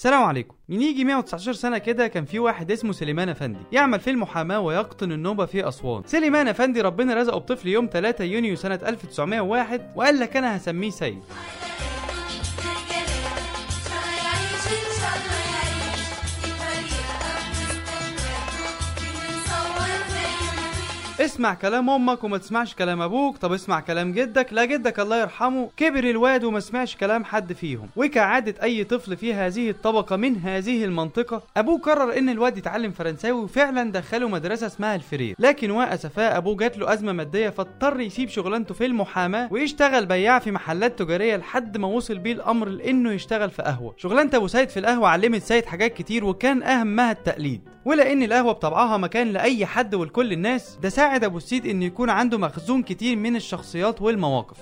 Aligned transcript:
السلام 0.00 0.22
عليكم. 0.22 0.54
من 0.68 0.82
يجي 0.82 1.04
119 1.04 1.52
سنة 1.52 1.78
كده 1.78 2.06
كان 2.06 2.24
في 2.24 2.38
واحد 2.38 2.70
اسمه 2.70 2.92
سليمان 2.92 3.28
أفندي 3.28 3.58
يعمل 3.72 4.00
في 4.00 4.10
المحاماة 4.10 4.60
ويقطن 4.60 5.12
النوبة 5.12 5.46
في 5.46 5.68
أسوان. 5.68 6.02
سليمان 6.06 6.48
أفندي 6.48 6.80
ربنا 6.80 7.14
رزقه 7.14 7.38
بطفل 7.38 7.68
يوم 7.68 7.88
3 7.92 8.24
يونيو 8.24 8.56
سنة 8.56 8.80
1901 8.86 9.92
وقال 9.96 10.20
لك 10.20 10.36
أنا 10.36 10.56
هسميه 10.56 10.90
سيد. 10.90 11.22
اسمع 21.20 21.54
كلام 21.54 21.90
أمك 21.90 22.24
وما 22.24 22.38
تسمعش 22.38 22.74
كلام 22.74 23.02
أبوك. 23.02 23.36
طب 23.36 23.52
اسمع 23.52 23.80
كلام 23.80 24.12
جدك. 24.12 24.52
لا 24.52 24.64
جدك 24.64 25.00
الله 25.00 25.20
يرحمه. 25.20 25.68
كبر 25.76 26.04
الواد 26.04 26.44
وما 26.44 26.60
سمعش 26.60 26.96
كلام 26.96 27.24
حد 27.24 27.52
فيهم. 27.52 27.88
وكعادة 27.96 28.62
أي 28.62 28.84
طفل 28.84 29.16
في 29.16 29.34
هذه 29.34 29.70
الطبقة 29.70 30.16
من 30.16 30.36
هذه 30.36 30.84
المنطقة. 30.84 31.42
أبوه 31.56 31.78
قرر 31.78 32.18
إن 32.18 32.28
الواد 32.28 32.58
يتعلم 32.58 32.92
فرنساوي 32.92 33.40
وفعلا 33.40 33.92
دخله 33.92 34.28
مدرسة 34.28 34.66
اسمها 34.66 34.94
الفرير. 34.94 35.36
لكن 35.38 35.70
واسفاه 35.70 36.36
أبوه 36.36 36.56
جات 36.56 36.78
له 36.78 36.92
أزمة 36.92 37.12
مادية 37.12 37.48
فاضطر 37.48 38.00
يسيب 38.00 38.28
شغلانته 38.28 38.74
في 38.74 38.86
المحاماة 38.86 39.48
ويشتغل 39.52 40.06
بياع 40.06 40.38
في 40.38 40.50
محلات 40.50 40.98
تجارية 40.98 41.36
لحد 41.36 41.76
ما 41.76 41.88
وصل 41.88 42.18
بيه 42.18 42.32
الأمر 42.32 42.68
لإنه 42.68 43.12
يشتغل 43.12 43.50
في 43.50 43.62
قهوة. 43.62 43.94
شغلانة 43.96 44.30
أبو 44.34 44.46
سيد 44.46 44.68
في 44.68 44.80
القهوة 44.80 45.08
علمت 45.08 45.42
سيد 45.42 45.64
حاجات 45.64 45.94
كتير 45.94 46.24
وكان 46.24 46.62
أهمها 46.62 47.12
التقليد. 47.12 47.60
ولان 47.84 48.22
القهوة 48.22 48.52
بطبعها 48.52 48.96
مكان 48.96 49.32
لأي 49.32 49.66
حد 49.66 49.94
ولكل 49.94 50.32
الناس 50.32 50.78
ده 50.82 50.88
ساعد 50.88 51.24
أبو 51.24 51.36
السيد 51.36 51.66
انه 51.66 51.84
يكون 51.84 52.10
عنده 52.10 52.38
مخزون 52.38 52.82
كتير 52.82 53.16
من 53.16 53.36
الشخصيات 53.36 54.02
والمواقف. 54.02 54.58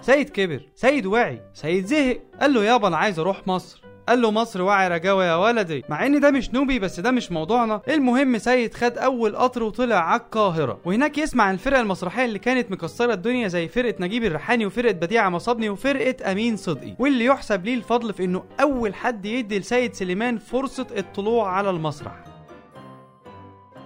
سيد 0.00 0.30
كبر 0.30 0.68
سيد 0.74 1.06
وعي 1.06 1.40
سيد 1.54 1.86
زهق 1.86 2.20
قال 2.40 2.54
له 2.54 2.64
يابا 2.64 2.88
أنا 2.88 2.96
عايز 2.96 3.18
أروح 3.18 3.46
مصر. 3.46 3.89
قال 4.10 4.22
له 4.22 4.30
مصر 4.30 4.62
وعي 4.62 4.88
رجاوة 4.88 5.24
يا 5.24 5.34
ولدي. 5.34 5.84
مع 5.88 6.06
إن 6.06 6.20
ده 6.20 6.30
مش 6.30 6.54
نوبي 6.54 6.78
بس 6.78 7.00
ده 7.00 7.10
مش 7.10 7.32
موضوعنا. 7.32 7.80
المهم 7.88 8.38
سيد 8.38 8.74
خد 8.74 8.98
أول 8.98 9.36
قطر 9.36 9.62
وطلع 9.62 9.96
على 9.96 10.20
القاهرة. 10.20 10.78
وهناك 10.84 11.18
يسمع 11.18 11.44
عن 11.44 11.54
الفرقة 11.54 11.80
المسرحية 11.80 12.24
اللي 12.24 12.38
كانت 12.38 12.70
مكسرة 12.70 13.12
الدنيا 13.12 13.48
زي 13.48 13.68
فرقة 13.68 13.94
نجيب 14.00 14.24
الريحاني 14.24 14.66
وفرقة 14.66 14.92
بديعه 14.92 15.28
مصابني 15.28 15.68
وفرقة 15.70 16.32
أمين 16.32 16.56
صدقي. 16.56 16.94
واللي 16.98 17.24
يحسب 17.24 17.64
ليه 17.64 17.74
الفضل 17.74 18.12
في 18.12 18.24
إنه 18.24 18.42
أول 18.60 18.94
حد 18.94 19.26
يدي 19.26 19.58
لسيد 19.58 19.94
سليمان 19.94 20.38
فرصة 20.38 20.86
الطلوع 20.98 21.52
على 21.52 21.70
المسرح. 21.70 22.29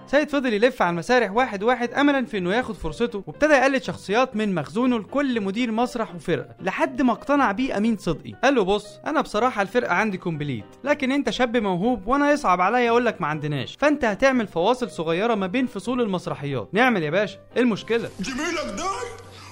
سيد 0.07 0.29
فضل 0.29 0.53
يلف 0.53 0.81
على 0.81 0.89
المسارح 0.89 1.31
واحد 1.31 1.63
واحد 1.63 1.93
املا 1.93 2.25
في 2.25 2.37
إنه 2.37 2.53
ياخد 2.55 2.75
فرصته 2.75 3.23
وابتدى 3.27 3.53
يقلد 3.53 3.83
شخصيات 3.83 4.35
من 4.35 4.55
مخزونه 4.55 4.99
لكل 4.99 5.41
مدير 5.41 5.71
مسرح 5.71 6.15
وفرقة 6.15 6.55
لحد 6.61 7.01
ما 7.01 7.11
اقتنع 7.11 7.51
بيه 7.51 7.77
أمين 7.77 7.97
صدقي. 7.97 8.33
قال 8.43 8.55
له 8.55 8.63
بص 8.63 8.99
أنا 9.05 9.21
بصراحة 9.21 9.61
الفرقة 9.61 9.93
عندي 9.93 10.17
complete 10.17 10.65
لكن 10.83 11.11
أنت 11.11 11.29
شاب 11.29 11.57
موهوب 11.57 12.07
وأنا 12.07 12.31
يصعب 12.31 12.61
عليا 12.61 12.89
أقول 12.89 13.05
لك 13.05 13.21
ما 13.21 13.27
عندناش. 13.27 13.77
فأنت 13.79 14.05
هتعمل 14.05 14.47
فواصل 14.47 14.89
صغيرة 14.91 15.35
ما 15.35 15.47
بين 15.47 15.67
فصول 15.67 16.01
المسرحيات. 16.01 16.69
نعمل 16.73 17.03
يا 17.03 17.09
باشا. 17.09 17.37
إيه 17.55 17.61
المشكلة؟ 17.61 18.09
جميلك 18.19 18.77
ده؟ 18.77 18.89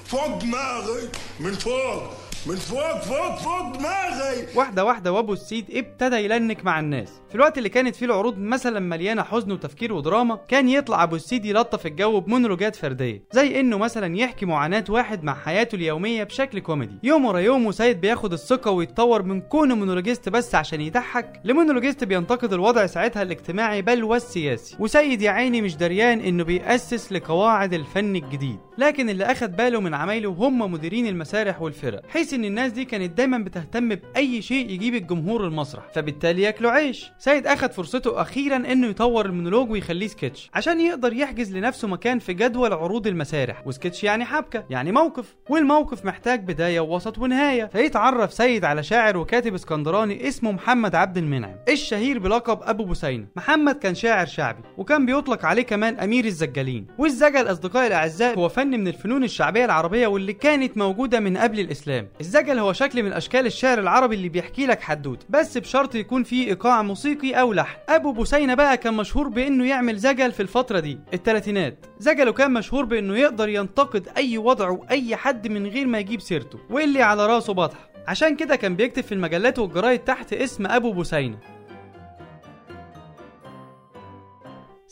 فوق 0.06 0.38
دماغي 0.38 1.10
من 1.40 1.54
فوق. 1.54 2.04
من 2.48 2.56
فوق 2.56 2.98
فوق 3.02 3.36
فوق 3.36 3.78
دماغي. 3.78 4.48
واحدة 4.56 4.86
واحدة 4.86 5.12
وابو 5.12 5.34
السيد 5.34 5.66
ابتدى 5.72 6.16
يلنك 6.16 6.66
مع 6.66 6.80
الناس. 6.80 7.22
في 7.30 7.36
الوقت 7.36 7.58
اللي 7.58 7.70
كانت 7.70 7.96
فيه 7.96 8.06
العروض 8.06 8.38
مثلا 8.38 8.80
مليانة 8.80 9.24
حزن 9.24 9.52
وتفكير 9.52 9.94
ودراما 9.94 10.40
كان 10.48 10.70
يطلع 10.70 11.04
ابو 11.04 11.16
السيد 11.16 11.46
يلطف 11.46 11.86
الجو 11.86 12.20
بمونولوجات 12.20 12.76
فردية 12.76 13.24
زي 13.32 13.60
إنه 13.60 13.78
مثلا 13.78 14.18
يحكي 14.18 14.46
معاناة 14.46 14.84
واحد 14.90 15.24
مع 15.24 15.36
حياته 15.36 15.76
اليومية 15.76 16.24
بشكل 16.24 16.60
كوميدي. 16.60 17.00
يوم 17.04 17.26
ورا 17.26 17.40
يوم 17.40 17.66
وسيد 17.66 18.02
بياخد 18.02 18.34
الثقة 18.34 18.72
ويتطور 18.72 19.24
من 19.24 19.42
كونه 19.42 19.76
مونولوجيست 19.76 20.30
بس 20.30 20.56
عشان 20.56 20.82
يضحك. 20.82 21.42
لمونولوجيست 21.44 22.04
بينتقد 22.04 22.54
الوضع 22.54 22.86
ساعتها 22.86 23.22
الاجتماعي 23.22 23.82
بل 23.82 24.04
والسياسي. 24.04 24.76
وسيد 24.80 25.22
يا 25.22 25.32
عيني 25.32 25.62
مش 25.62 25.76
دريان 25.76 26.20
إنه 26.20 26.44
بيأسس 26.44 27.12
لقواعد 27.12 27.74
الفن 27.74 28.16
الجديد. 28.16 28.60
لكن 28.78 29.10
اللي 29.10 29.26
أخد 29.26 29.56
باله 29.56 29.82
من 29.82 29.94
عمايله 29.94 30.30
هم 30.30 30.72
مديرين 30.72 31.08
المسارح 31.08 31.62
والفرق 31.62 32.02
حيث 32.10 32.34
إن 32.34 32.46
الناس 32.46 32.72
دي 32.72 32.86
كانت 32.86 33.18
دايما 33.18 33.38
بتهتم 33.38 33.90
بأي 33.90 34.42
شيء 34.42 34.70
يجيب 34.70 34.96
الجمهور 34.96 35.48
المسرح 35.48 35.84
فبالتالي 35.94 36.42
ياكلوا 36.42 36.72
عيش. 36.72 37.12
سيد 37.18 37.48
أخد 37.48 37.72
فرصته 37.72 38.22
أخيرا 38.22 38.56
إنه 38.56 38.88
يطور 38.88 39.26
المونولوج 39.26 39.72
ويخليه 39.72 40.08
سكتش 40.08 40.50
عشان 40.54 40.82
يقدر 40.82 41.14
يحجز 41.14 41.58
لنفسه 41.58 41.88
مكان 41.88 42.20
في 42.20 42.34
جدول 42.34 42.74
عروض 42.74 43.08
المسارح. 43.08 43.68
وسكتش 43.68 44.04
يعني 44.04 44.26
حبكة 44.26 44.66
يعني 44.70 44.92
موقف. 44.92 45.36
والموقف 45.50 46.06
محتاج 46.06 46.44
بداية 46.44 46.80
ووسط 46.80 47.18
ونهاية. 47.18 47.66
فيتعرف 47.66 48.34
سيد 48.34 48.66
على 48.66 48.84
شاعر 48.84 49.18
وكاتب 49.18 49.54
اسكندراني 49.54 50.28
اسمه 50.28 50.52
محمد 50.52 50.96
عبد 50.96 51.18
المنعم 51.18 51.56
الشهير 51.70 52.20
بلقب 52.20 52.60
أبو 52.62 52.86
بثينة. 52.86 53.28
محمد 53.36 53.76
كان 53.76 53.96
شاعر 53.96 54.26
شعبي 54.26 54.62
وكان 54.78 55.06
بيطلق 55.06 55.46
عليه 55.46 55.64
كمان 55.64 56.00
أمير 56.00 56.26
الزجالين. 56.26 56.88
والزجل 56.98 57.52
أصدقائي 57.52 57.88
الأعزاء 57.88 58.38
هو 58.40 58.50
من 58.68 58.88
الفنون 58.88 59.24
الشعبية 59.24 59.66
العربية 59.66 60.08
واللي 60.08 60.34
كانت 60.34 60.78
موجودة 60.78 61.20
من 61.20 61.38
قبل 61.38 61.60
الإسلام. 61.60 62.08
الزجل 62.22 62.60
هو 62.60 62.74
شكل 62.74 63.04
من 63.04 63.14
أشكال 63.14 63.46
الشعر 63.46 63.80
العربي 63.80 64.16
اللي 64.16 64.30
بيحكي 64.30 64.66
لك 64.66 64.82
حدوتة 64.82 65.26
بس 65.30 65.58
بشرط 65.58 65.96
يكون 65.96 66.24
فيه 66.24 66.48
إيقاع 66.48 66.82
موسيقي 66.82 67.32
أو 67.34 67.54
لحن. 67.54 67.78
أبو 67.90 68.12
بوسينة 68.12 68.54
بقى 68.54 68.78
كان 68.78 68.94
مشهور 68.94 69.28
بإنه 69.28 69.68
يعمل 69.68 69.98
زجل 69.98 70.32
في 70.32 70.40
الفترة 70.40 70.80
دي 70.80 71.00
الثلاثينات 71.14 71.86
زجله 72.00 72.32
كان 72.34 72.54
مشهور 72.54 72.86
بإنه 72.86 73.18
يقدر 73.18 73.50
ينتقد 73.50 74.08
أي 74.18 74.38
وضع 74.38 74.70
وأي 74.70 75.16
حد 75.16 75.48
من 75.48 75.68
غير 75.68 75.88
ما 75.88 76.00
يجيب 76.00 76.22
سيرته 76.22 76.60
واللي 76.70 77.02
على 77.02 77.26
راسه 77.28 77.54
بطح. 77.54 77.78
عشان 78.08 78.36
كده 78.36 78.56
كان 78.56 78.76
بيكتب 78.76 79.04
في 79.04 79.12
المجلات 79.12 79.60
والجرايد 79.60 80.00
تحت 80.00 80.34
اسم 80.34 80.66
أبو 80.68 80.92
بوسينة. 80.92 81.38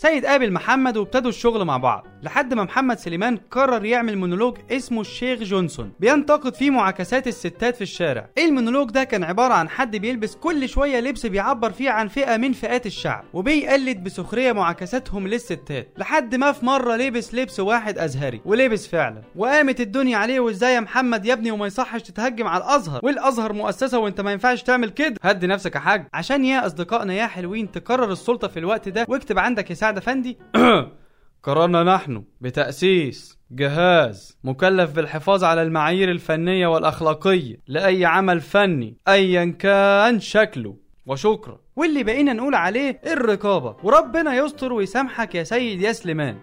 سيد 0.02 0.26
قابل 0.26 0.52
محمد 0.54 0.98
وابتدوا 0.98 1.30
الشغل 1.30 1.66
مع 1.66 1.78
بعض 1.78 2.08
لحد 2.24 2.54
ما 2.54 2.64
محمد 2.64 3.00
سليمان 3.00 3.38
قرر 3.52 3.86
يعمل 3.86 4.18
مونولوج 4.18 4.58
اسمه 4.72 5.02
الشيخ 5.02 5.40
جونسون 5.40 5.92
بينتقد 6.00 6.56
فيه 6.56 6.70
معاكسات 6.70 7.28
الستات 7.28 7.76
في 7.76 7.82
الشارع. 7.82 8.30
المونولوج 8.38 8.90
ده؟ 8.90 9.04
كان 9.04 9.24
عبارة 9.24 9.54
عن 9.54 9.70
حد 9.70 9.96
بيلبس 9.96 10.36
كل 10.36 10.70
شوية 10.70 11.00
لبس 11.00 11.26
بيعبر 11.26 11.72
فيه 11.72 11.90
عن 11.90 12.08
فئة 12.08 12.38
من 12.38 12.54
فئات 12.54 12.86
الشعب 12.86 13.24
وبيقلد 13.34 14.04
بسخرية 14.04 14.52
معاكساتهم 14.52 15.28
للستات 15.28 15.88
لحد 15.98 16.36
ما 16.36 16.52
في 16.52 16.66
مرة 16.66 16.96
لبس 16.96 17.36
لبس 17.36 17.60
واحد 17.60 17.98
أزهري 17.98 18.42
ولبس 18.46 18.88
فعلا. 18.88 19.22
وقامت 19.36 19.82
الدنيا 19.82 20.18
عليه 20.18 20.40
وإزاي 20.40 20.74
يا 20.74 20.80
محمد 20.80 21.26
يا 21.26 21.34
ابني 21.34 21.52
وما 21.52 21.68
يصحش 21.68 22.02
تتهجم 22.02 22.48
على 22.48 22.64
الأزهر؟ 22.64 23.00
والأزهر 23.04 23.54
مؤسسة 23.54 24.00
وأنت 24.00 24.22
ما 24.22 24.32
ينفعش 24.32 24.64
تعمل 24.64 24.90
كده. 24.90 25.16
هدي 25.22 25.48
نفسك 25.48 25.76
يا 25.76 25.80
حاج. 25.80 26.08
عشان 26.14 26.46
يا 26.46 26.66
أصدقائنا 26.66 27.14
يا 27.14 27.28
حلوين 27.28 27.72
تقرر 27.72 28.12
السلطة 28.12 28.48
في 28.48 28.60
الوقت 28.60 28.90
ده 28.90 29.06
واكتب 29.10 29.40
عندك 29.40 29.70
يا 29.70 29.76
سعد 29.92 29.98
أفندي 29.98 30.38
قررنا 31.44 31.84
نحن 31.84 32.24
بتأسيس 32.42 33.38
جهاز 33.52 34.38
مكلف 34.44 34.96
بالحفاظ 34.96 35.44
على 35.44 35.62
المعايير 35.62 36.12
الفنية 36.12 36.68
والأخلاقية 36.68 37.58
لأي 37.68 38.06
عمل 38.06 38.42
فني 38.42 38.98
أيا 39.08 39.46
كان 39.60 40.20
شكله. 40.20 40.76
وشكرا. 41.06 41.60
واللي 41.76 42.04
بقينا 42.04 42.34
نقول 42.34 42.56
عليه 42.56 43.02
الرقابة. 43.08 43.76
وربنا 43.84 44.36
يستر 44.36 44.74
ويسامحك 44.74 45.36
يا 45.36 45.44
سيد 45.44 45.82
يا 45.82 45.92
سليمان 45.92 46.38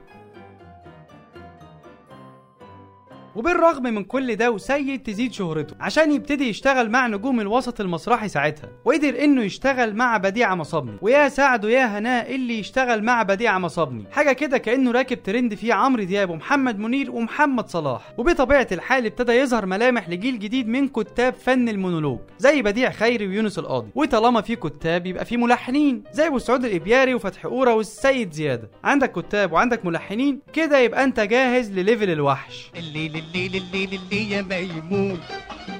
وبالرغم 3.36 3.82
من 3.82 4.04
كل 4.04 4.36
ده 4.36 4.50
وسيد 4.50 5.02
تزيد 5.02 5.32
شهرته 5.32 5.76
عشان 5.80 6.12
يبتدي 6.12 6.48
يشتغل 6.48 6.90
مع 6.90 7.06
نجوم 7.06 7.40
الوسط 7.40 7.80
المسرحي 7.80 8.28
ساعتها. 8.28 8.70
وقدر 8.84 9.24
إنه 9.24 9.42
يشتغل 9.42 9.94
مع 9.94 10.16
بديعة 10.16 10.54
مصابني. 10.54 10.96
ويا 11.02 11.28
سعده 11.28 11.70
يا 11.70 11.98
هناه 11.98 12.34
اللي 12.34 12.58
يشتغل 12.58 13.02
مع 13.04 13.22
بديعة 13.22 13.58
مصابني. 13.58 14.04
حاجة 14.10 14.32
كده 14.32 14.58
كأنه 14.58 14.90
راكب 14.90 15.22
ترند 15.22 15.54
فيه 15.54 15.74
عمرو 15.74 16.02
دياب 16.02 16.30
ومحمد 16.30 16.78
منير 16.78 17.10
ومحمد 17.10 17.68
صلاح. 17.68 18.12
وبطبيعة 18.18 18.66
الحال 18.72 19.06
ابتدى 19.06 19.32
يظهر 19.32 19.66
ملامح 19.66 20.08
لجيل 20.08 20.38
جديد 20.38 20.68
من 20.68 20.88
كتاب 20.88 21.34
فن 21.34 21.68
المونولوج 21.68 22.18
زي 22.38 22.62
بديع 22.62 22.90
خيري 22.90 23.26
ويونس 23.26 23.58
القاضي. 23.58 23.90
وطالما 23.94 24.40
في 24.40 24.56
كتاب 24.56 25.06
يبقى 25.06 25.24
في 25.24 25.36
ملحنين 25.36 26.02
زي 26.12 26.38
سعود 26.38 26.64
الإبياري 26.64 27.14
وفتحي 27.14 27.48
قوره 27.48 27.74
والسيد 27.74 28.32
زيادة. 28.32 28.70
عندك 28.84 29.12
كتاب 29.12 29.52
وعندك 29.52 29.86
ملحنين 29.86 30.40
كده 30.52 30.78
يبقى 30.78 31.04
أنت 31.04 31.20
جاهز 31.20 31.72
لل 31.72 31.83
level 31.83 32.10
الوحش. 32.10 32.70
الليل 32.76 33.16
الليل 33.28 33.56
الليل 33.56 33.94
الليل 33.94 34.32
يا 34.32 34.42
ميمون. 34.42 35.20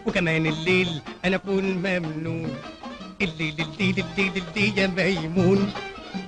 وكمان 0.06 0.46
الليل 0.46 0.88
أنا 1.24 1.36
اكون 1.36 1.64
ممنون. 1.64 2.50
الليل 3.22 3.54
الليل 3.60 4.04
الليل 4.04 4.42
الليل 4.42 4.78
يا 4.78 4.86
ميمون. 4.86 5.72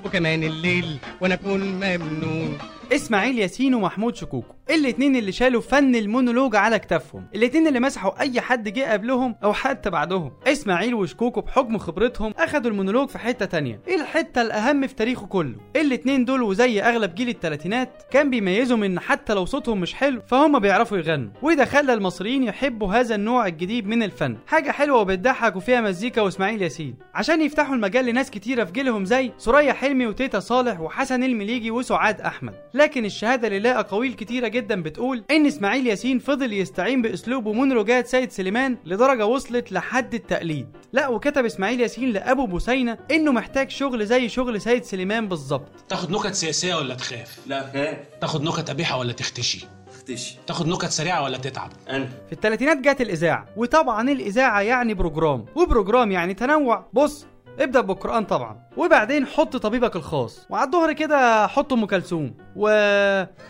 وكمان 0.04 0.42
الليل 0.42 0.98
وأنا 1.20 1.34
اكون 1.34 1.60
ممنون. 1.60 2.58
إسماعيل 2.92 3.38
ياسين 3.38 3.74
ومحمود 3.74 4.16
شكوكو 4.16 4.54
الاتنين 4.74 5.16
اللي 5.16 5.32
شالوا 5.32 5.60
فن 5.60 5.94
المونولوج 5.94 6.56
على 6.56 6.78
كتافهم 6.78 7.26
الاتنين 7.34 7.66
اللي 7.66 7.80
مسحوا 7.80 8.20
أي 8.20 8.40
حد 8.40 8.68
جه 8.68 8.92
قبلهم 8.92 9.36
أو 9.44 9.52
حتى 9.52 9.90
بعدهم. 9.90 10.32
إسماعيل 10.46 10.94
وشكوكو 10.94 11.40
بحكم 11.40 11.78
خبرتهم 11.78 12.34
أخدوا 12.38 12.70
المونولوج 12.70 13.08
في 13.08 13.18
حتة 13.18 13.46
تانية 13.46 13.80
الحتة 13.88 14.42
الأهم 14.42 14.86
في 14.86 14.94
تاريخه 14.94 15.26
كله. 15.26 15.54
الاتنين 15.76 16.24
دول 16.24 16.42
وزي 16.42 16.82
أغلب 16.82 17.14
جيل 17.14 17.28
التلاتينات 17.28 18.02
كان 18.10 18.30
بيميزهم 18.30 18.82
إن 18.82 19.00
حتى 19.00 19.34
لو 19.34 19.44
صوتهم 19.44 19.80
مش 19.80 19.94
حلو 19.94 20.22
فهم 20.26 20.58
بيعرفوا 20.58 20.98
يغنوا. 20.98 21.30
وده 21.42 21.64
خلى 21.64 21.92
المصريين 21.92 22.42
يحبوا 22.42 22.94
هذا 22.94 23.14
النوع 23.14 23.46
الجديد 23.46 23.86
من 23.86 24.02
الفن. 24.02 24.36
حاجة 24.46 24.70
حلوة 24.70 25.00
وبتضحك 25.00 25.56
وفيها 25.56 25.80
مزيكا 25.80 26.22
وإسماعيل 26.22 26.62
ياسين. 26.62 26.96
عشان 27.14 27.42
يفتحوا 27.42 27.74
المجال 27.74 28.04
لناس 28.04 28.30
كتيرة 28.30 28.64
في 28.64 28.72
جيلهم 28.72 29.04
زي 29.04 29.32
ثريا 29.38 29.72
حلمي 29.72 30.06
وتيتا 30.06 30.40
صالح 30.40 30.80
وحسن 30.80 31.22
المليجي 31.22 31.70
وسعاد 31.70 32.20
أحمد. 32.20 32.54
لكن 32.74 33.04
الشهادة 33.04 33.48
لله 33.48 33.80
اقاويل 33.80 34.14
كتيرة 34.14 34.48
جدا 34.48 34.59
بتقول 34.64 35.24
إن 35.30 35.46
إسماعيل 35.46 35.86
ياسين 35.86 36.18
فضل 36.18 36.52
يستعين 36.52 37.02
باسلوب 37.02 37.46
ومونولوجات 37.46 38.06
سيد 38.06 38.30
سليمان 38.30 38.76
لدرجة 38.84 39.26
وصلت 39.26 39.72
لحد 39.72 40.14
التقليد. 40.14 40.68
لا 40.92 41.08
وكتب 41.08 41.44
إسماعيل 41.44 41.80
ياسين 41.80 42.12
لأبو 42.12 42.46
بثينة 42.46 42.98
إنه 43.10 43.32
محتاج 43.32 43.70
شغل 43.70 44.06
زي 44.06 44.28
شغل 44.28 44.60
سيد 44.60 44.84
سليمان 44.84 45.28
بالظبط. 45.28 45.68
تاخد 45.88 46.10
نكت 46.10 46.34
سياسية 46.34 46.74
ولا 46.74 46.94
تخاف؟ 46.94 47.38
لا 47.46 47.70
خاف. 47.72 47.96
تاخد 48.20 48.42
نكت 48.42 48.70
قبيحة 48.70 48.98
ولا 48.98 49.12
تختشي؟ 49.12 49.66
اختشي. 49.94 50.36
تاخد 50.46 50.68
نكت 50.68 50.88
سريعة 50.90 51.22
ولا 51.22 51.38
تتعب؟ 51.38 51.70
أنا. 51.90 52.08
في 52.26 52.32
الثلاثينات 52.32 52.76
جت 52.78 53.00
الإذاعة 53.00 53.46
وطبعا 53.56 54.10
الإذاعة 54.10 54.60
يعني 54.60 54.94
program 54.94 55.44
و 55.54 55.62
program 55.62 56.12
يعني 56.12 56.34
تنوع. 56.34 56.88
بص 56.92 57.26
ابدأ 57.58 57.80
بالقرآن 57.80 58.24
طبعا 58.24 58.60
وبعدين 58.76 59.26
حط 59.26 59.56
طبيبك 59.56 59.96
الخاص 59.96 60.46
وعلى 60.50 60.66
الظهر 60.66 60.92
كده 60.92 61.46
حط 61.46 61.72
أم 61.72 61.86
كلثوم 61.86 62.34
و 62.56 62.68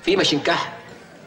في 0.03 0.17
مشنكح 0.17 0.73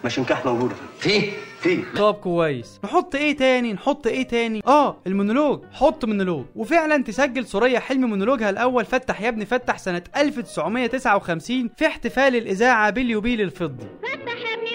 مشنكح 0.06 0.46
موجودة. 0.46 0.76
في؟ 1.00 1.22
في. 1.62 1.82
طب 1.98 2.14
كويس. 2.14 2.80
نحط 2.84 3.16
إيه 3.16 3.38
تاني؟ 3.38 3.74
نحط 3.74 4.08
إيه 4.08 4.28
تاني؟ 4.28 4.62
آه 4.68 4.98
المونولوج. 5.08 5.62
حط 5.74 6.06
مونولوج. 6.06 6.46
وفعلا 6.56 7.04
تسجل 7.04 7.46
ثريا 7.46 7.80
حلمي 7.80 8.08
مونولوجها 8.08 8.50
الأول. 8.50 8.86
فتح 8.86 9.22
يا 9.22 9.30
ابني 9.30 9.46
فتح 9.46 9.78
سنة 9.78 10.02
1959 10.18 11.70
في 11.78 11.88
احتفال 11.88 12.36
الإذاعة 12.36 12.90
باليوبيل 12.90 13.42
الفضي. 13.42 13.86
فتح 14.04 14.36
يا 14.38 14.54
ابني 14.54 14.73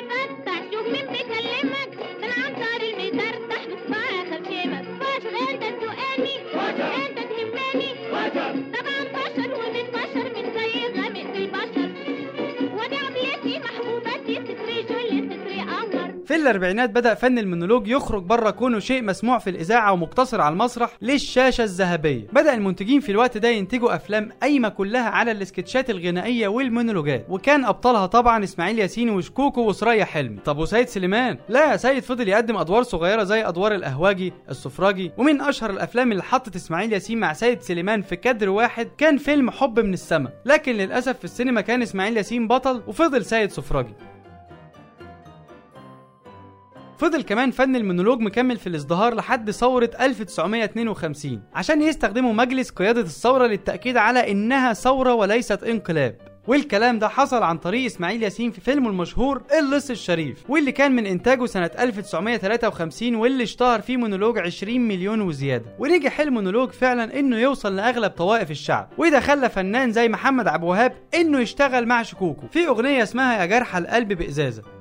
في 16.28 16.34
الأربعينات 16.36 16.90
بدأ 16.90 17.14
فن 17.14 17.38
المونولوج 17.38 17.88
يخرج 17.88 18.22
بره 18.22 18.50
كونه 18.50 18.78
شيء 18.78 19.02
مسموع 19.02 19.38
في 19.38 19.50
الإذاعة 19.50 19.92
ومقتصر 19.92 20.40
على 20.40 20.52
المسرح 20.52 20.90
للشاشة 21.02 21.64
الذهبية. 21.64 22.26
بدأ 22.32 22.54
المنتجين 22.54 23.00
في 23.00 23.12
الوقت 23.12 23.38
ده 23.38 23.48
ينتجوا 23.48 23.94
أفلام 23.94 24.32
قايمة 24.42 24.68
كلها 24.68 25.08
على 25.10 25.32
السكتشات 25.32 25.90
الغنائية 25.90 26.48
والمونولوجات. 26.48 27.26
وكان 27.28 27.64
أبطالها 27.64 28.06
طبعا 28.06 28.44
إسماعيل 28.44 28.78
ياسين 28.78 29.10
وشكوكو 29.10 29.60
وثريا 29.68 30.04
حلمي. 30.04 30.38
طب 30.44 30.58
وسيد 30.58 30.88
سليمان؟ 30.88 31.38
لا 31.48 31.76
سيد 31.76 32.02
فضل 32.02 32.28
يقدم 32.28 32.56
أدوار 32.56 32.82
صغيرة 32.82 33.24
زي 33.24 33.44
أدوار 33.48 33.74
القهواجي 33.74 34.32
السفراجي 34.50 35.12
ومن 35.18 35.40
أشهر 35.40 35.70
الأفلام 35.70 36.12
اللي 36.12 36.22
حطت 36.22 36.56
إسماعيل 36.56 36.92
ياسين 36.92 37.20
مع 37.20 37.32
سيد 37.32 37.60
سليمان 37.62 38.02
في 38.02 38.16
كادر 38.16 38.48
واحد 38.48 38.88
كان 38.98 39.16
فيلم 39.16 39.50
حب 39.50 39.80
من 39.80 39.94
السماء 39.94 40.32
لكن 40.44 40.72
للأسف 40.72 41.18
في 41.18 41.24
السينما 41.24 41.60
كان 41.60 41.82
إسماعيل 41.82 42.16
ياسين 42.16 42.48
بطل 42.48 42.82
وفضل 42.86 43.24
سيد 43.24 43.50
سفراجي. 43.50 43.94
فضل 46.98 47.22
كمان 47.22 47.50
فن 47.50 47.76
المونولوج 47.76 48.20
مكمل 48.20 48.56
في 48.56 48.66
الازدهار 48.66 49.14
لحد 49.14 49.50
ثورة 49.50 49.90
1952 50.00 51.42
عشان 51.54 51.82
يستخدموا 51.82 52.32
مجلس 52.32 52.70
قيادة 52.70 53.00
الثورة 53.00 53.46
للتأكيد 53.46 53.96
على 53.96 54.30
إنها 54.32 54.72
ثورة 54.72 55.14
وليست 55.14 55.62
انقلاب. 55.62 56.16
والكلام 56.46 56.98
ده 56.98 57.08
حصل 57.08 57.42
عن 57.42 57.58
طريق 57.58 57.84
إسماعيل 57.84 58.22
ياسين 58.22 58.50
في 58.50 58.60
فيلمه 58.60 58.88
المشهور 58.88 59.42
اللص 59.58 59.90
الشريف 59.90 60.50
واللي 60.50 60.72
كان 60.72 60.92
من 60.92 61.06
إنتاجه 61.06 61.46
سنة 61.46 61.70
1953 61.78 63.14
واللي 63.14 63.42
اشتهر 63.42 63.80
فيه 63.80 63.96
مونولوج 63.96 64.38
20 64.38 64.80
مليون 64.80 65.20
وزيادة. 65.20 65.64
ونجح 65.78 66.20
المونولوج 66.20 66.70
فعلا 66.70 67.18
إنه 67.18 67.36
يوصل 67.38 67.76
لأغلب 67.76 68.10
طوائف 68.10 68.50
الشعب. 68.50 68.88
وده 68.98 69.20
خلى 69.20 69.48
فنان 69.48 69.92
زي 69.92 70.08
محمد 70.08 70.48
عبد 70.48 70.62
الوهاب 70.62 70.92
إنه 71.14 71.40
يشتغل 71.40 71.86
مع 71.86 72.02
شكوكو 72.02 72.46
في 72.50 72.66
أغنية 72.66 73.02
اسمها 73.02 73.40
يا 73.40 73.46
جرح 73.46 73.76
القلب 73.76 74.12
بإزازة. 74.12 74.77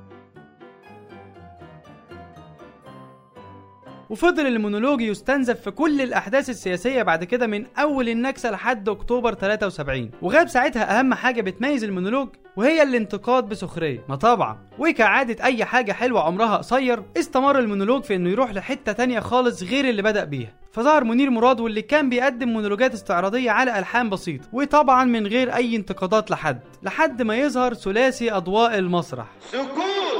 وفضل 4.10 4.46
المونولوج 4.46 5.00
يستنزف 5.00 5.60
في 5.60 5.70
كل 5.70 6.00
الأحداث 6.00 6.50
السياسية 6.50 7.02
بعد 7.02 7.24
كده 7.24 7.46
من 7.46 7.66
أول 7.78 8.08
النكسة 8.08 8.50
لحد 8.50 8.88
أكتوبر 8.88 9.34
73 9.34 10.10
وغاب 10.22 10.48
ساعتها 10.48 10.98
أهم 10.98 11.14
حاجة 11.14 11.40
بتميز 11.40 11.84
المونولوج 11.84 12.28
وهي 12.56 12.82
الانتقاد 12.82 13.48
بسخرية. 13.48 14.04
ما 14.08 14.16
طبعا. 14.16 14.58
وكعادة 14.78 15.44
أي 15.44 15.64
حاجة 15.64 15.92
حلوة 15.92 16.22
عمرها 16.22 16.56
قصير 16.56 17.02
استمر 17.16 17.58
المونولوج 17.58 18.02
في 18.02 18.14
إنه 18.14 18.30
يروح 18.30 18.50
لحتة 18.54 18.92
تانية 18.92 19.20
خالص 19.20 19.62
غير 19.62 19.88
اللي 19.88 20.02
بدأ 20.02 20.24
بيها. 20.24 20.54
فظهر 20.72 21.04
منير 21.04 21.30
مراد 21.30 21.60
واللي 21.60 21.82
كان 21.82 22.08
بيقدم 22.08 22.48
مونولوجات 22.48 22.94
استعراضية 22.94 23.50
على 23.50 23.78
ألحان 23.78 24.10
بسيطه 24.10 24.48
وطبعا 24.52 25.04
من 25.04 25.26
غير 25.26 25.54
أي 25.54 25.76
انتقادات 25.76 26.30
لحد. 26.30 26.60
لحد 26.82 27.22
ما 27.22 27.36
يظهر 27.36 27.74
ثلاثي 27.74 28.32
أضواء 28.32 28.78
المسرح. 28.78 29.26
سكوت! 29.52 30.18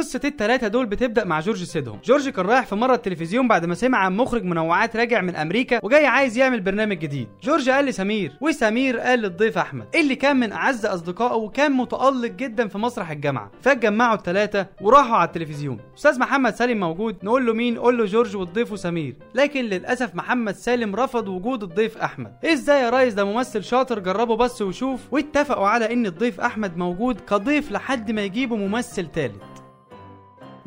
قصة 0.00 0.20
التلاتة 0.24 0.68
دول 0.68 0.86
بتبدأ 0.86 1.24
مع 1.24 1.40
جورج 1.40 1.64
سيدهم. 1.64 1.98
جورج 2.04 2.28
كان 2.28 2.46
رايح 2.46 2.66
في 2.66 2.74
مرة 2.74 2.94
التلفزيون 2.94 3.48
بعد 3.48 3.64
ما 3.66 3.74
سمع 3.74 3.98
عن 3.98 4.16
مخرج 4.16 4.44
منوعات 4.44 4.96
راجع 4.96 5.20
من 5.20 5.36
أمريكا 5.36 5.80
وجاي 5.82 6.06
عايز 6.06 6.38
يعمل 6.38 6.60
برنامج 6.60 6.98
جديد. 6.98 7.28
جورج 7.42 7.70
قال 7.70 7.84
لسمير 7.84 8.32
وسمير 8.40 8.98
قال 8.98 9.18
للضيف 9.18 9.58
أحمد 9.58 9.86
اللي 9.94 10.14
كان 10.14 10.36
من 10.36 10.52
أعز 10.52 10.86
أصدقائه 10.86 11.34
وكان 11.34 11.72
متألق 11.72 12.30
جدا 12.30 12.68
في 12.68 12.78
مسرح 12.78 13.10
الجامعة. 13.10 13.50
فاتجمعوا 13.62 14.14
التلاتة 14.14 14.66
وراحوا 14.80 15.16
على 15.16 15.28
التلفزيون. 15.28 15.78
أستاذ 15.98 16.18
محمد 16.18 16.54
سالم 16.54 16.80
موجود. 16.80 17.16
نقول 17.22 17.46
له 17.46 17.52
مين؟ 17.52 17.78
قول 17.78 17.98
له 17.98 18.04
جورج 18.04 18.36
والضيف 18.36 18.72
وسمير. 18.72 19.16
لكن 19.34 19.64
للأسف 19.64 20.14
محمد 20.14 20.54
سالم 20.54 20.96
رفض 20.96 21.28
وجود 21.28 21.62
الضيف 21.62 21.98
أحمد. 21.98 22.32
إزاي 22.44 22.82
يا 22.82 22.90
ريس؟ 22.90 23.14
ده 23.14 23.24
ممثل 23.24 23.64
شاطر 23.64 23.98
جربه 23.98 24.36
بس 24.36 24.62
وشوف. 24.62 25.00
واتفقوا 25.12 25.68
على 25.68 25.92
إن 25.92 26.06
الضيف 26.06 26.40
أحمد 26.40 26.76
موجود 26.76 27.20
كضيف 27.20 27.72
لحد 27.72 28.10
ما 28.10 28.22
يجيبوا 28.22 28.56
ممثل 28.56 29.06
تالت. 29.06 29.59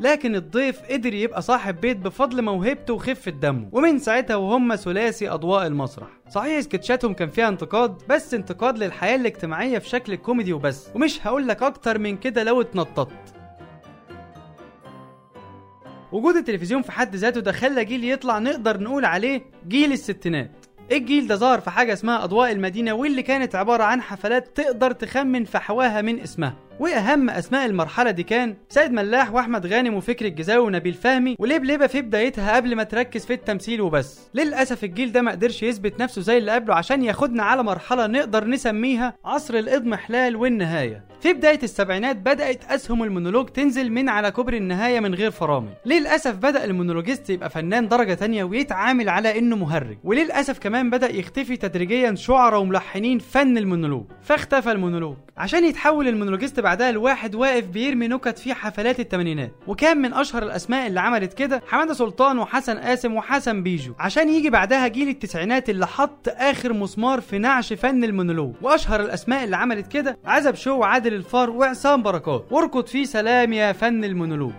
لكن 0.00 0.36
الضيف 0.36 0.82
قدر 0.90 1.14
يبقى 1.14 1.42
صاحب 1.42 1.80
بيت 1.80 1.96
بفضل 1.96 2.42
موهبته 2.42 2.94
وخفة 2.94 3.30
دمه. 3.30 3.68
ومن 3.72 3.98
ساعتها 3.98 4.36
وهم 4.36 4.76
ثلاثي 4.76 5.28
أضواء 5.28 5.66
المسرح. 5.66 6.08
صحيح 6.30 6.60
سكتشاتهم 6.60 7.12
كان 7.14 7.28
فيها 7.28 7.48
انتقاد 7.48 8.02
بس 8.08 8.34
انتقاد 8.34 8.78
للحياة 8.78 9.16
الاجتماعية 9.16 9.78
في 9.78 9.88
شكل 9.88 10.14
كوميدي 10.14 10.52
وبس. 10.52 10.88
ومش 10.94 11.26
هقول 11.26 11.48
لك 11.48 11.62
أكتر 11.62 11.98
من 11.98 12.16
كده 12.16 12.42
لو 12.42 12.60
اتنططت. 12.60 13.34
وجود 16.12 16.36
التلفزيون 16.36 16.82
في 16.82 16.92
حد 16.92 17.16
ذاته 17.16 17.40
ده 17.40 17.52
خلى 17.52 17.84
جيل 17.84 18.04
يطلع 18.04 18.38
نقدر 18.38 18.80
نقول 18.80 19.04
عليه 19.04 19.42
جيل 19.68 19.92
الستينات. 19.92 20.50
الجيل 20.92 21.26
ده 21.26 21.36
ظهر 21.36 21.60
في 21.60 21.70
حاجة 21.70 21.92
اسمها 21.92 22.24
أضواء 22.24 22.52
المدينة 22.52 22.92
واللي 22.92 23.22
كانت 23.22 23.54
عبارة 23.54 23.84
عن 23.84 24.02
حفلات 24.02 24.56
تقدر 24.56 24.92
تخمن 24.92 25.44
فحواها 25.44 26.02
من 26.02 26.20
اسمها. 26.20 26.56
وأهم 26.80 27.30
أسماء 27.30 27.66
المرحلة 27.66 28.10
دي 28.10 28.22
كان 28.22 28.56
سيد 28.68 28.92
ملاح 28.92 29.32
وأحمد 29.34 29.66
غانم 29.66 29.94
وفكري 29.94 30.28
الجزاوي 30.28 30.66
ونبيل 30.66 30.94
فهمي 30.94 31.36
ولبلبه 31.38 31.86
في 31.86 32.02
بدايتها 32.02 32.56
قبل 32.56 32.76
ما 32.76 32.82
تركز 32.82 33.26
في 33.26 33.32
التمثيل 33.32 33.80
وبس. 33.80 34.20
للأسف 34.34 34.84
الجيل 34.84 35.12
ده 35.12 35.22
ما 35.22 35.30
قدرش 35.30 35.62
يثبت 35.62 36.00
نفسه 36.00 36.22
زي 36.22 36.38
اللي 36.38 36.52
قبله 36.52 36.74
عشان 36.74 37.02
ياخدنا 37.04 37.42
على 37.42 37.62
مرحلة 37.62 38.06
نقدر 38.06 38.44
نسميها 38.46 39.14
عصر 39.24 39.54
الإضمحلال 39.54 40.36
والنهاية. 40.36 41.04
في 41.24 41.32
بداية 41.32 41.58
السبعينات 41.62 42.16
بدأت 42.16 42.64
أسهم 42.64 43.02
المونولوج 43.02 43.48
تنزل 43.48 43.90
من 43.90 44.08
على 44.08 44.30
كوبري 44.30 44.56
النهاية 44.56 45.00
من 45.00 45.14
غير 45.14 45.30
فرامل. 45.30 45.68
للأسف 45.86 46.34
بدأ 46.34 46.64
المونولوجيست 46.64 47.30
يبقى 47.30 47.50
فنان 47.50 47.88
درجة 47.88 48.14
تانية 48.14 48.44
ويتعامل 48.44 49.08
على 49.08 49.38
إنه 49.38 49.56
مهرج. 49.56 49.98
وللأسف 50.04 50.58
كمان 50.58 50.90
بدأ 50.90 51.10
يختفي 51.16 51.56
تدريجيا 51.56 52.14
شعراء 52.14 52.60
وملحنين 52.60 53.18
فن 53.18 53.58
المونولوج. 53.58 54.04
فاختفى 54.22 54.72
المونولوج. 54.72 55.16
عشان 55.36 55.64
يتحول 55.64 56.08
المونولوجيست 56.08 56.60
بعدها 56.60 56.92
لواحد 56.92 57.34
واقف 57.34 57.66
بيرمي 57.66 58.08
نكت 58.08 58.38
في 58.38 58.54
حفلات 58.54 59.00
الثمانينات. 59.00 59.52
وكان 59.66 59.98
من 59.98 60.14
أشهر 60.14 60.42
الأسماء 60.42 60.86
اللي 60.86 61.00
عملت 61.00 61.32
كده 61.32 61.62
حمادة 61.66 61.94
سلطان 61.94 62.38
وحسن 62.38 62.78
قاسم 62.78 63.14
وحسن 63.14 63.62
بيجو. 63.62 63.92
عشان 63.98 64.28
يجي 64.28 64.50
بعدها 64.50 64.88
جيل 64.88 65.08
التسعينات 65.08 65.70
اللي 65.70 65.86
حط 65.86 66.28
آخر 66.28 66.72
مسمار 66.72 67.20
في 67.20 67.38
نعش 67.38 67.72
فن 67.72 68.04
المونولوج. 68.04 68.54
وأشهر 68.62 69.00
الأسماء 69.00 69.44
اللي 69.44 69.56
عملت 69.56 69.92
كده 69.92 70.18
عزب 70.24 70.54
شو 70.54 70.78
وعادل 70.78 71.13
الفار 71.14 71.50
وعصام 71.50 72.02
بركات. 72.02 72.44
وارقد 72.50 72.86
في 72.86 73.04
سلام 73.04 73.52
يا 73.52 73.72
فن 73.72 74.04
المونولوج. 74.04 74.52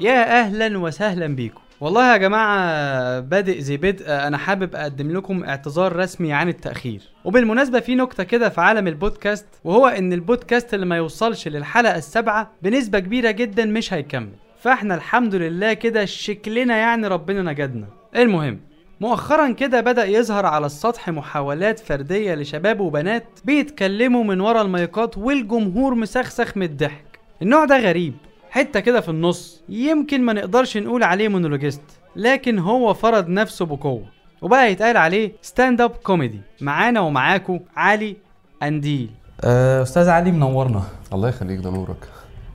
يا 0.00 0.40
أهلا 0.40 0.78
وسهلا 0.78 1.26
بيكم. 1.26 1.60
والله 1.80 2.12
يا 2.12 2.16
جماعة 2.16 3.20
بادئ 3.20 3.60
زي 3.60 3.76
بدء. 3.76 4.04
أنا 4.08 4.38
حابب 4.38 4.74
أقدم 4.74 5.10
لكم 5.16 5.44
اعتذار 5.44 5.96
رسمي 5.96 6.32
عن 6.32 6.48
التأخير. 6.48 7.02
وبالمناسبة 7.24 7.80
في 7.80 7.94
نكتة 7.94 8.24
كده 8.24 8.48
في 8.48 8.60
عالم 8.60 8.88
البودكاست 8.88 9.46
وهو 9.64 9.86
إن 9.86 10.12
البودكاست 10.12 10.74
اللي 10.74 10.86
ما 10.86 10.96
يوصلش 10.96 11.48
للحلقة 11.48 11.96
السابعة 11.96 12.50
بنسبة 12.62 12.98
كبيرة 12.98 13.30
جدا 13.30 13.64
مش 13.64 13.92
هيكمل. 13.92 14.32
فإحنا 14.60 14.94
الحمد 14.94 15.34
لله 15.34 15.72
كده 15.72 16.04
شكلنا 16.04 16.76
يعني 16.76 17.06
ربنا 17.06 17.42
نجدنا. 17.52 17.86
المهم 18.16 18.60
مؤخرا 19.02 19.52
كده 19.52 19.80
بدأ 19.80 20.04
يظهر 20.04 20.46
على 20.46 20.66
السطح 20.66 21.08
محاولات 21.08 21.78
فردية 21.78 22.34
لشباب 22.34 22.80
وبنات 22.80 23.24
بيتكلموا 23.44 24.24
من 24.24 24.40
ورا 24.40 24.62
المايكات 24.62 25.18
والجمهور 25.18 25.94
مسخسخ 25.94 26.56
من 26.56 26.62
الضحك. 26.62 27.20
النوع 27.42 27.64
ده 27.64 27.78
غريب. 27.78 28.14
حتة 28.50 28.80
كده 28.80 29.00
في 29.00 29.08
النص. 29.08 29.62
يمكن 29.68 30.22
ما 30.22 30.32
نقدرش 30.32 30.76
نقول 30.76 31.02
عليه 31.02 31.28
مونولوجيست 31.28 31.82
لكن 32.16 32.58
هو 32.58 32.94
فرض 32.94 33.28
نفسه 33.28 33.66
بقوة. 33.66 34.04
وبقى 34.42 34.72
يتقال 34.72 34.96
عليه 34.96 35.32
stand-up 35.42 35.90
comedy 35.90 36.40
معانا 36.60 37.00
ومعاكو 37.00 37.58
علي 37.76 38.16
قنديل. 38.62 39.10
أه، 39.44 39.82
أستاذ 39.82 40.08
علي 40.08 40.32
منورنا. 40.32 40.82
الله 41.12 41.28
يخليك 41.28 41.60
ده 41.60 41.70
نورك. 41.70 42.08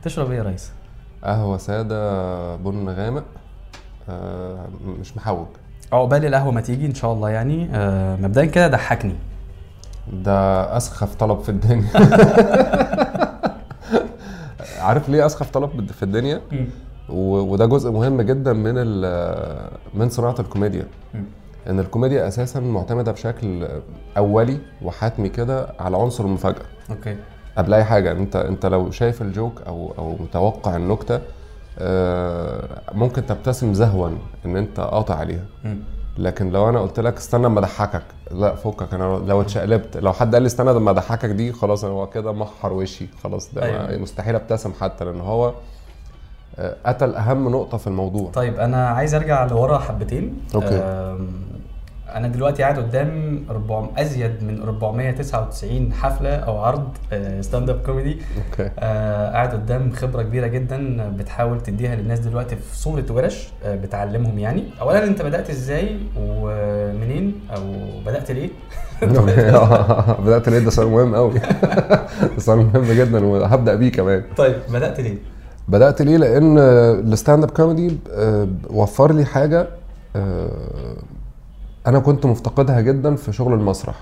تشرب 0.04 0.32
إيه 0.32 0.38
يا 0.38 0.44
ريس؟ 0.44 0.72
قهوة 1.24 1.58
سادة 1.58 2.56
بن 2.56 2.90
غامق. 2.90 3.26
آه 4.10 4.68
مش 5.00 5.18
محوج. 5.18 5.48
عقبال 5.94 6.26
القهوة 6.26 6.52
ما 6.52 6.62
تيجي 6.62 6.86
إن 6.86 6.94
شاء 6.94 7.14
الله 7.14 7.30
يعني 7.30 7.70
أه 7.74 8.16
مبدئيا 8.16 8.46
كده 8.46 8.68
ضحكني. 8.68 9.16
ده 10.14 10.78
أسخف 10.78 11.16
طلب 11.16 11.40
في 11.40 11.50
الدنيا. 11.50 11.88
عارف 14.80 15.10
ليه 15.10 15.26
أسخف 15.26 15.50
طلب 15.50 15.92
في 15.92 16.04
الدنيا؟ 16.04 16.42
و- 17.10 17.40
وده 17.40 17.66
جزء 17.66 17.92
مهم 17.92 18.22
جدا 18.22 18.54
من 18.54 18.74
ال- 18.78 19.70
من 19.94 20.10
صناعة 20.10 20.36
الكوميديا. 20.40 20.88
إن 21.70 21.80
الكوميديا 21.80 22.28
أساسا 22.28 22.60
معتمدة 22.60 23.12
بشكل 23.12 23.68
أولي 24.18 24.58
وحتمي 24.82 25.30
كده 25.30 25.68
على 25.80 25.98
عنصر 25.98 26.26
المفاجأة. 26.26 26.66
okay. 26.90 27.16
قبل 27.58 27.74
أي 27.74 27.84
حاجة 27.84 28.12
أنت 28.12 28.36
أنت 28.36 28.66
لو 28.66 28.92
شايف 28.92 29.22
ال 29.22 29.30
joke 29.30 29.62
أو 29.68 29.94
أو 29.98 30.16
متوقع 30.20 30.76
النكتة 30.76 31.16
آه، 31.16 31.22
ممكن 32.94 33.26
تبتسم 33.26 33.74
زهوا 33.74 34.10
إن 34.46 34.58
أنت 34.58 34.80
قاطع 34.80 35.16
عليها. 35.16 35.46
لكن 36.18 36.50
لو 36.52 36.70
أنا 36.70 36.80
قلت 36.82 37.00
لك 37.00 37.18
استنى 37.18 37.46
أما 37.48 37.60
أضحكك 37.60 38.02
لا 38.32 38.56
فكك 38.56 38.94
أنا 38.94 39.04
لو 39.04 39.42
اتشقلبت 39.42 39.98
لو 39.98 40.14
حد 40.14 40.34
قال 40.34 40.44
لي 40.44 40.48
استنى 40.48 40.72
أما 40.72 40.92
أضحكك 40.92 41.30
دي 41.30 41.52
خلاص 41.54 41.84
أنا 41.84 41.94
هو 41.94 42.08
كده 42.08 42.32
محر 42.32 42.74
وشي 42.74 43.08
خلاص 43.24 43.54
ده 43.54 43.64
أيوة. 43.64 44.02
مستحيل 44.02 44.36
أبتسم 44.36 44.74
حتى 44.82 45.06
لأن 45.06 45.22
هو 45.22 45.54
آه، 46.60 46.76
قتل 46.86 47.16
أهم 47.16 47.50
نقطة 47.50 47.78
في 47.78 47.88
الموضوع 47.88 48.32
طيب 48.32 48.60
أنا 48.60 48.88
عايز 48.88 49.16
أرجع 49.16 49.46
لورا 49.46 49.78
حبتين 49.78 50.40
okay. 50.56 50.82
أنا 52.16 52.28
دلوقتي 52.28 52.64
قاعد 52.64 52.78
قدام 52.80 53.44
400 53.50 53.90
أزيد 54.02 54.44
من 54.44 54.62
499 54.62 55.94
حفلة 55.94 56.36
أو 56.36 56.58
عرض 56.58 56.88
stand-up 57.42 57.80
comedy 57.86 58.12
okay. 58.38 58.72
آه، 58.80 59.32
قاعد 59.32 59.52
قدام 59.54 59.92
خبرة 59.92 60.22
كبيرة 60.24 60.48
جدا 60.48 61.10
بتحاول 61.18 61.62
تديها 61.64 61.96
للناس 61.96 62.20
دلوقتي 62.20 62.56
في 62.56 62.78
صورة 62.78 63.06
ورش 63.10 63.50
آه، 63.66 63.76
بتعلمهم 63.76 64.40
يعني. 64.40 64.64
اولا 64.82 65.04
أنت 65.04 65.22
بدأت 65.22 65.50
إزاي 65.50 65.98
ومنين 66.18 67.34
أو 67.56 67.62
بدأت 68.06 68.32
ليه؟ 68.32 68.50
بدأت 70.26 70.50
ليه؟ 70.50 70.60
ده 70.60 70.70
سؤال 70.70 70.88
مهم 70.88 71.16
قوي 71.16 71.34
سؤال 72.38 72.58
مهم 72.58 72.84
جدا 72.94 73.26
وهبدأ 73.26 73.76
بيه 73.76 73.92
كمان. 73.92 74.24
طيب 74.38 74.56
بدأت 74.74 75.00
ليه؟ 75.00 75.18
بدأت 75.68 76.02
ليه؟ 76.02 76.18
لأن 76.18 76.58
ال 76.58 77.44
stand-up 77.44 77.52
comedy 77.52 77.98
وفر 78.70 79.12
لي 79.14 79.26
حاجة 79.26 79.68
آه، 80.16 80.96
أنا 81.88 82.00
كنت 82.00 82.26
مفتقدها 82.26 82.82
جدا 82.82 83.16
في 83.16 83.34
شغل 83.34 83.54
المسرح. 83.54 83.96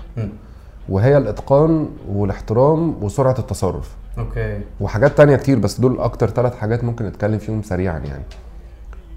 وهي 0.88 1.16
الإتقان 1.16 1.88
والاحترام 2.08 3.04
وسرعة 3.04 3.34
التصرف. 3.38 3.96
okay. 4.18 4.60
وحاجات 4.80 5.16
تانية 5.16 5.36
كتير 5.36 5.58
بس 5.58 5.80
دول 5.80 6.00
أكتر 6.00 6.30
ثلاث 6.30 6.56
حاجات 6.56 6.84
ممكن 6.84 7.04
نتكلم 7.06 7.38
فيهم 7.38 7.62
سريعا 7.62 7.98
يعني. 7.98 8.24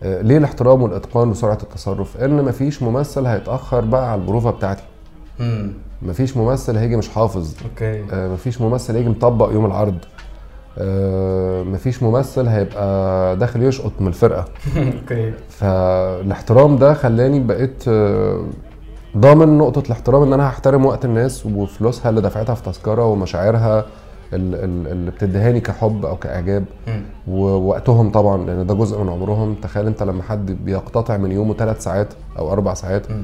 آه، 0.04 0.22
ليه 0.22 0.38
الاحترام 0.38 0.82
والإتقان 0.82 1.30
وسرعة 1.30 1.58
التصرف؟ 1.64 2.18
إن 2.18 2.46
مفيش 2.46 2.84
ممثل 2.84 3.26
هيتأخر 3.26 3.82
بقى 3.86 4.12
على 4.12 4.22
البروفة 4.22 4.52
بتاعتي. 4.52 4.84
مفيش 6.02 6.38
ممثل 6.38 6.78
هيجي 6.78 6.96
مش 6.96 7.10
حافظ. 7.10 7.54
okay. 7.72 8.03
آه، 8.12 8.28
مفيش 8.28 8.62
ممثل 8.62 8.96
هيجي 8.96 9.10
مطبق 9.10 9.52
يوم 9.52 9.66
العرض. 9.66 9.98
مفيش 11.64 12.04
ممثل 12.04 12.48
هيبقى 12.48 13.36
داخل 13.38 13.64
يشقط 13.64 13.92
من 14.00 14.08
الفرقة. 14.08 14.46
okay. 14.77 15.34
فالاحترام 15.50 16.78
ده 16.78 16.94
خلاني 16.94 17.40
بقيت 17.40 17.84
آه، 17.88 18.44
ضامن 19.18 19.58
نقطة 19.58 19.84
الاحترام 19.86 20.24
إن 20.24 20.34
أنا 20.34 20.48
هحترم 20.50 20.86
وقت 20.86 21.06
الناس 21.06 21.46
وفلوسها 21.46 22.10
اللي 22.10 22.22
دفعتها 22.22 22.56
في 22.56 22.64
تذكرة 22.64 23.06
ومشاعرها 23.06 23.80
ال- 24.34 24.56
ال- 24.56 24.88
اللي 24.92 25.12
بتديهاني 25.12 25.60
كحب 25.60 26.06
أو 26.06 26.16
كإعجاب. 26.18 26.66
ووقتهم 27.28 28.12
طبعا 28.12 28.46
لأن 28.46 28.68
ده 28.68 28.74
جزء 28.74 29.02
من 29.04 29.10
عمرهم. 29.10 29.56
تخيل 29.56 29.88
أنت 29.88 30.04
لما 30.04 30.24
حد 30.24 30.52
بيقتطع 30.52 31.18
من 31.18 31.32
يومه 31.32 31.54
ثلاث 31.54 31.84
ساعات 31.84 32.08
أو 32.40 32.52
أربع 32.52 32.74
ساعات. 32.74 33.12
آه، 33.12 33.16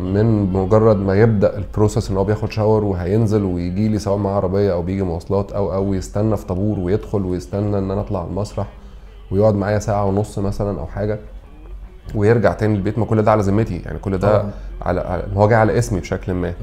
من 0.00 0.52
مجرد 0.52 0.96
ما 0.96 1.14
يبدأ 1.14 1.56
ال 1.56 1.63
process 1.63 2.10
إن 2.10 2.16
هو 2.16 2.24
بياخد 2.24 2.52
shower 2.52 2.84
وهينزل 2.84 3.44
ويجي 3.44 3.88
لي 3.88 3.98
سواء 3.98 4.16
معاه 4.16 4.34
عربية 4.34 4.72
أو 4.72 4.82
بيجي 4.82 5.02
مواصلات 5.02 5.52
أو 5.52 5.74
أو 5.74 5.94
يستنى 5.94 6.36
في 6.36 6.46
طابور 6.46 6.78
ويدخل 6.78 7.24
ويستنى 7.24 7.78
إن 7.78 7.90
أنا 7.90 8.00
أطلع 8.00 8.24
المسرح 8.24 8.66
ويقعد 9.30 9.54
معايا 9.54 9.78
ساعة 9.78 10.04
ونص 10.04 10.38
مثلا 10.38 10.80
أو 10.80 10.86
حاجة 10.86 11.18
ويرجع 12.14 12.52
تاني 12.52 12.74
البيت. 12.74 12.98
ما 12.98 13.04
كل 13.04 13.22
ده 13.22 13.30
على 13.30 13.42
ذمتي 13.42 13.76
يعني 13.76 13.98
كل 13.98 14.18
ده 14.18 14.38
طبعاً. 14.38 14.50
على, 14.82 15.00
إن 15.00 15.36
هو 15.36 15.48
جاي 15.48 15.58
على 15.58 15.78
اسمي 15.78 16.00
بشكل 16.00 16.32
ما. 16.32 16.54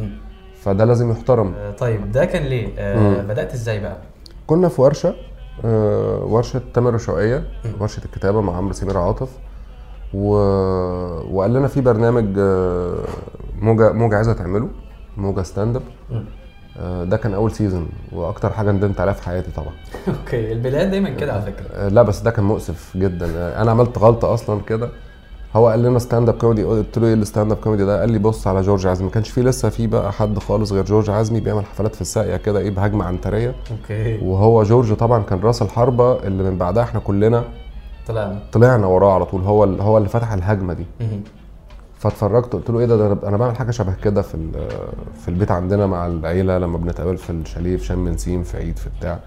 فده 0.62 0.86
لازم 0.86 1.12
يحترم. 1.12 1.54
آه، 1.54 1.72
طيب 1.72 2.12
ده 2.12 2.26
كان 2.26 2.44
ليه؟ 2.44 2.68
آه،. 2.78 3.22
بدأت 3.22 3.54
إزاي 3.54 3.80
بقى؟ 3.80 3.98
كنا 4.48 4.70
في 4.70 4.82
ورشة 4.82 5.16
آه، 5.66 6.24
ورشة 6.26 6.62
تامر 6.74 6.96
الشوقية 6.96 7.44
ورشة 7.80 8.06
الكتابة 8.06 8.42
مع 8.42 8.58
عمرو 8.58 8.74
سمير 8.74 8.98
عاطف. 8.98 9.30
و... 10.18 10.30
وقال 11.32 11.54
لنا 11.54 11.68
في 11.68 11.82
برنامج 11.82 12.26
آه، 12.38 12.96
موجة 13.62 13.92
موجة 13.92 14.16
عايزة 14.16 14.34
تعمله 14.34 14.68
موجة 15.18 15.42
stand-up. 15.42 15.84
آه، 16.80 17.04
ده 17.04 17.18
كان 17.18 17.34
أول 17.34 17.52
season 17.52 17.88
وأكتر 18.12 18.50
حاجة 18.50 18.72
ندمت 18.72 19.00
عليها 19.00 19.14
في 19.14 19.24
حياتي 19.24 19.52
طبعا. 19.52 19.74
okay 20.08 20.52
البدايات 20.52 20.88
دايما 20.88 21.10
كده 21.10 21.34
على 21.34 21.42
فكرة. 21.42 21.66
آه، 21.74 21.88
لا 21.88 22.02
بس 22.02 22.20
ده 22.20 22.32
كان 22.32 22.46
مؤسف 22.46 22.98
جدا. 22.98 23.62
أنا 23.62 23.72
عملت 23.72 23.98
غلطة 23.98 24.34
أصلا 24.34 24.62
كده. 24.62 24.90
هو 25.56 25.68
قال 25.68 25.84
لنا 25.84 26.00
stand-up 26.00 26.38
comedy 26.38 26.64
قلت 26.64 26.98
له 26.98 27.08
إيه 27.08 27.14
ال 27.14 27.52
stand-up 27.52 27.58
comedy 27.58 27.86
ده؟ 27.86 28.00
قال 28.00 28.12
لي 28.12 28.20
بص 28.20 28.48
على 28.48 28.62
جورج 28.62 28.88
عزمي. 28.88 29.06
ما 29.06 29.12
كانش 29.12 29.30
فيه 29.30 29.42
لسه 29.42 29.70
في 29.70 29.88
بقى 29.88 30.14
حد 30.14 30.40
خالص 30.40 30.72
غير 30.72 30.86
جورج 30.86 31.10
عزمي 31.10 31.40
بيعمل 31.40 31.66
حفلات 31.66 31.96
في 31.96 32.02
الساقية 32.02 32.38
كده 32.38 32.60
إيه 32.60 32.70
بهجمة 32.70 33.06
عنترية. 33.06 33.56
okay. 33.72 34.20
وهو 34.26 34.64
جورج 34.64 34.94
طبعا 34.94 35.24
كان 35.24 35.40
راس 35.40 35.62
الحربة 35.62 36.24
اللي 36.24 36.44
من 36.44 36.58
بعدها 36.58 36.84
إحنا 36.84 37.00
كلنا 37.00 37.44
طلعنا. 38.08 38.40
طلعنا 38.52 38.88
وراه 38.88 39.14
على 39.14 39.26
طول. 39.26 39.42
هو 39.42 39.64
هو 39.64 39.98
اللي 39.98 40.10
فتح 40.10 40.32
الهجمة 40.34 40.74
دي. 40.74 40.86
فاتفرجت 42.00 42.54
قلت 42.54 42.70
له 42.70 42.80
إيه 42.80 42.86
ده, 42.86 43.14
ده 43.14 43.28
أنا 43.28 43.38
بعمل 43.38 43.56
حاجة 43.56 43.72
شبه 43.72 43.94
كده 44.04 44.22
في 44.22 44.38
في 45.22 45.28
البيت 45.28 45.52
عندنا 45.52 45.88
مع 45.88 46.08
العيلة 46.08 46.58
لما 46.58 46.78
بنتقابل 46.78 47.18
في 47.18 47.30
الشاليه 47.30 47.78
في 47.78 47.86
شم 47.86 48.08
نسيم 48.08 48.44
في 48.44 48.58
عيد 48.58 48.78
في 48.78 48.90
بتاع. 49.00 49.20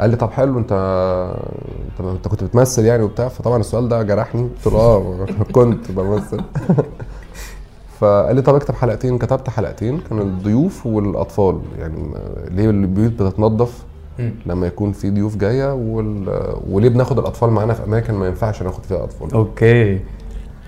قال 0.00 0.10
لي 0.10 0.16
طب 0.16 0.30
حلو 0.30 0.58
انت 0.58 0.72
انت, 0.72 2.00
أنت 2.08 2.28
كنت 2.28 2.44
بتمثل 2.44 2.84
يعني 2.84 3.02
وبتاع. 3.02 3.28
فطبعا 3.28 3.60
السؤال 3.60 3.88
ده 3.88 4.02
جرحني. 4.02 4.42
قلت 4.42 4.66
له 4.74 4.78
آه 4.80 5.26
كنت 5.52 5.90
بمثل. 5.92 6.40
فقال 8.00 8.36
لي 8.36 8.42
طب 8.42 8.54
اكتب 8.54 8.74
حلقتين. 8.74 9.18
كتبت 9.18 9.50
حلقتين. 9.50 10.00
كان 10.00 10.18
الضيوف 10.18 10.86
والأطفال 10.86 11.60
يعني 11.78 12.14
ليه 12.50 12.70
البيوت 12.70 13.12
بتتنظف. 13.12 13.84
مم. 14.18 14.34
لما 14.46 14.66
يكون 14.66 14.92
في 14.92 15.10
ضيوف 15.10 15.36
جاية 15.36 15.74
وال... 15.74 16.28
وليه 16.70 16.88
بناخد 16.88 17.18
الأطفال 17.18 17.50
معانا 17.50 17.72
في 17.74 17.84
أماكن 17.84 18.14
ما 18.14 18.26
ينفعش 18.26 18.62
ناخد 18.62 18.84
فيها 18.84 19.04
أطفال. 19.04 19.32
okay. 19.34 20.00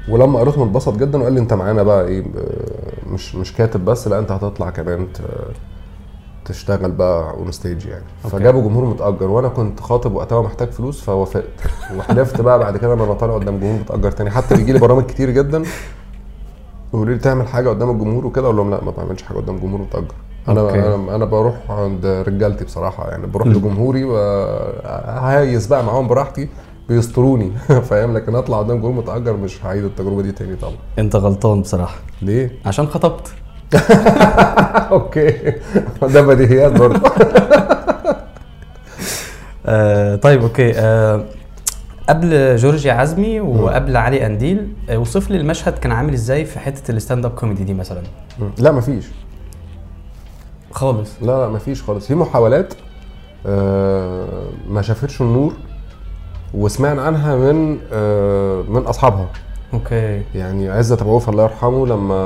ولما 0.09 0.39
قريتهم 0.39 0.69
اتبسط 0.69 0.97
جدا 0.97 1.21
وقال 1.21 1.33
لي 1.33 1.41
أنت 1.41 1.55
معانا 1.55 1.83
بقى 1.83 2.07
إيه 2.07 2.21
آه، 2.21 3.09
مش 3.13 3.35
مش 3.35 3.53
كاتب 3.53 3.85
بس 3.85 4.09
لا 4.09 4.19
أنت 4.19 4.33
هتطلع 4.33 4.71
كمان 4.71 5.07
ت- 5.13 5.21
تشتغل 6.45 6.91
بقى 6.93 7.31
on 7.31 7.53
stage 7.53 7.87
يعني. 7.87 8.05
okay. 8.25 8.37
فجابوا 8.37 8.63
جمهور 8.63 8.85
متأجر 8.85 9.27
وأنا 9.31 9.49
كنت 9.49 9.81
خاطب 9.81 10.15
وقتها 10.15 10.39
ومحتاج 10.39 10.69
فلوس 10.71 11.01
فوافقت. 11.03 11.45
وحلفت 11.99 12.41
بقى 12.41 12.59
بعد 12.59 12.77
كده 12.77 12.95
ما 12.95 13.01
أنا 13.01 13.15
طالع 13.15 13.35
قدام 13.35 13.59
جمهور 13.61 13.81
متأجر 13.81 14.11
تاني. 14.11 14.31
حتى 14.31 14.57
بيجي 14.57 14.73
لي 14.73 14.79
برامج 14.79 15.03
كتير 15.05 15.31
جدا 15.31 15.63
يقولوا 16.95 17.15
لي 17.15 17.19
تعمل 17.21 17.49
حاجة 17.49 17.69
قدام 17.69 17.91
الجمهور 17.91 18.27
وكده 18.27 18.45
أقول 18.45 18.57
لهم 18.57 18.71
لا 18.71 18.85
ما 18.85 18.91
بعملش 18.91 19.23
حاجة 19.23 19.37
قدام 19.37 19.59
جمهور 19.59 19.81
متأجر. 19.81 20.15
أنا 20.49 20.61
okay. 20.61 20.79
أنا 20.79 21.15
أنا 21.15 21.25
بروح 21.25 21.71
عند 21.71 22.07
رجالتي 22.07 22.65
بصراحة 22.65 23.11
يعني 23.11 23.27
بروح 23.27 23.49
لجمهوري 23.49 24.05
وهايس 24.05 25.67
بقى 25.67 25.85
معاهم 25.85 26.09
براحتي 26.09 26.49
بيستروني. 26.89 27.51
فاهم؟ 27.91 28.17
لكن 28.17 28.35
أطلع 28.35 28.59
قدام 28.59 28.77
جمهور 28.77 28.93
متأجر 28.93 29.37
مش 29.37 29.65
هعيد 29.65 29.85
التجربة 29.85 30.23
دي 30.23 30.33
تاني 30.33 30.57
طبعا. 30.57 30.75
أنت 30.99 31.17
غلطان 31.17 31.61
بصراحة. 31.61 31.97
ليه؟ 32.23 32.51
عشان 32.67 32.87
خطبت. 32.87 33.33
okay. 34.93 35.31
ده 36.03 36.23
بديهيات 36.23 36.73
برضه. 36.73 37.01
آه 39.67 40.17
طيب 40.17 40.43
okay. 40.43 40.73
آه 40.77 41.25
قبل 42.09 42.57
جورجي 42.57 42.91
عزمي 42.91 43.41
وقبل 43.41 43.97
علي 43.97 44.21
قنديل 44.21 44.69
آه، 44.91 44.99
وصف 44.99 45.31
لي 45.31 45.37
المشهد 45.37 45.79
كان 45.79 45.93
عامل 45.93 46.13
إزاي 46.13 46.45
في 46.45 46.59
حتة 46.59 46.91
ال 46.93 47.25
stand-up 47.25 47.31
comedy 47.31 47.65
دي 47.65 47.75
مثلا؟ 47.75 48.03
لا 48.59 48.73
مفيش. 48.73 49.05
خالص. 50.71 51.11
لا 51.23 51.27
لا 51.27 51.49
مفيش 51.49 51.83
خالص. 51.83 52.07
في 52.07 52.15
محاولات 52.15 52.75
آه، 53.47 54.27
ما 54.69 54.83
شافتش 54.83 55.21
النور 55.21 55.53
وسمعنا 56.55 57.03
عنها 57.03 57.37
من 57.37 57.79
آه، 57.93 58.63
من 58.69 58.83
أصحابها. 58.87 59.27
أوكي. 59.75 60.23
يعني 60.35 60.69
عزت 60.71 61.03
أبو 61.03 61.11
عوف 61.11 61.29
الله 61.29 61.43
يرحمه 61.43 61.87
لما 61.87 62.17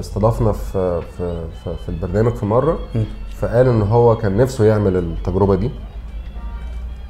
استضافنا 0.00 0.52
في 0.52 1.00
في 1.16 1.40
في, 1.64 1.74
في 1.84 1.88
البرنامج 1.88 2.34
في 2.34 2.46
مرة. 2.46 2.78
فقال 3.36 3.66
إن 3.68 3.82
هو 3.82 4.16
كان 4.16 4.36
نفسه 4.36 4.64
يعمل 4.64 4.96
التجربة 4.96 5.54
دي. 5.54 5.70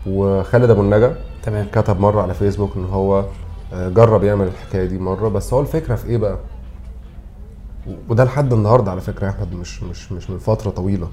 وخالد 0.07 0.71
أبو 0.71 0.81
النجا 0.81 1.17
تمام. 1.43 1.67
كتب 1.73 2.01
مرة 2.01 2.23
على 2.23 2.35
فيسبوك 2.35 2.71
إن 2.77 2.85
هو 2.85 3.25
آه، 3.73 3.89
جرب 3.89 4.25
يعمل 4.25 4.47
الحكاية 4.47 4.85
دي 4.85 4.99
مرة. 4.99 5.29
بس 5.29 5.53
هو 5.55 5.61
الفكرة 5.61 5.95
في 5.95 6.07
إيه 6.07 6.17
بقى؟ 6.19 6.39
وده 8.09 8.25
لحد 8.25 8.53
النهارده 8.53 8.91
على 8.91 9.01
فكرة 9.01 9.25
يا 9.27 9.31
أحمد 9.31 9.53
مش 9.55 9.83
مش 9.83 10.13
مش 10.13 10.31
من 10.31 10.39
فترة 10.39 10.71
طويلة. 10.71 11.09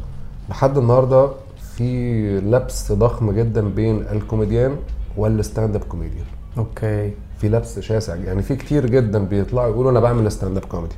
لحد 0.50 0.78
النهارده 0.78 1.30
في 1.76 2.40
لبس 2.40 2.92
ضخم 2.92 3.32
جدا 3.32 3.70
بين 3.70 4.02
ال 4.12 4.19
comedian 4.19 4.76
وال 5.18 5.29
stand-up 5.29 5.76
comedian. 5.76 6.26
okay. 6.58 7.12
في 7.38 7.50
لبس 7.50 7.80
شاسع 7.80 8.16
يعني 8.16 8.42
في 8.42 8.56
كتير 8.56 8.86
جدا 8.86 9.20
بيطلعوا 9.26 9.70
يقولوا 9.70 9.92
أنا 9.92 10.00
بعمل 10.00 10.32
stand-up 10.32 10.66
comedy. 10.66 10.96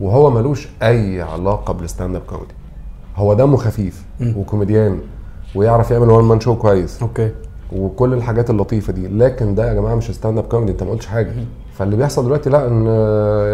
وهو 0.00 0.30
ملوش 0.30 0.68
أي 0.82 1.22
علاقة 1.22 1.72
بال 1.72 2.16
stand-up 2.16 2.22
comedy. 2.22 2.54
هو 3.16 3.34
دمه 3.34 3.56
خفيف 3.56 4.04
مم. 4.20 4.34
وكوميديان 4.36 5.00
ويعرف 5.54 5.90
يعمل 5.90 6.10
one 6.10 6.24
man 6.24 6.40
show 6.40 6.56
كويس. 6.56 7.02
okay. 7.02 7.30
وكل 7.72 8.14
الحاجات 8.14 8.50
اللطيفة 8.50 8.92
دي. 8.92 9.08
لكن 9.08 9.54
ده 9.54 9.68
يا 9.68 9.74
جماعة 9.74 9.94
مش 9.94 10.10
stand-up 10.10 10.44
comedy 10.44 10.72
أنت 10.72 10.82
ما 10.82 10.90
قلتش 10.90 11.06
حاجة. 11.06 11.32
فاللي 11.80 11.96
بيحصل 11.96 12.24
دلوقتي 12.24 12.50
لا 12.50 12.66
إن 12.66 12.86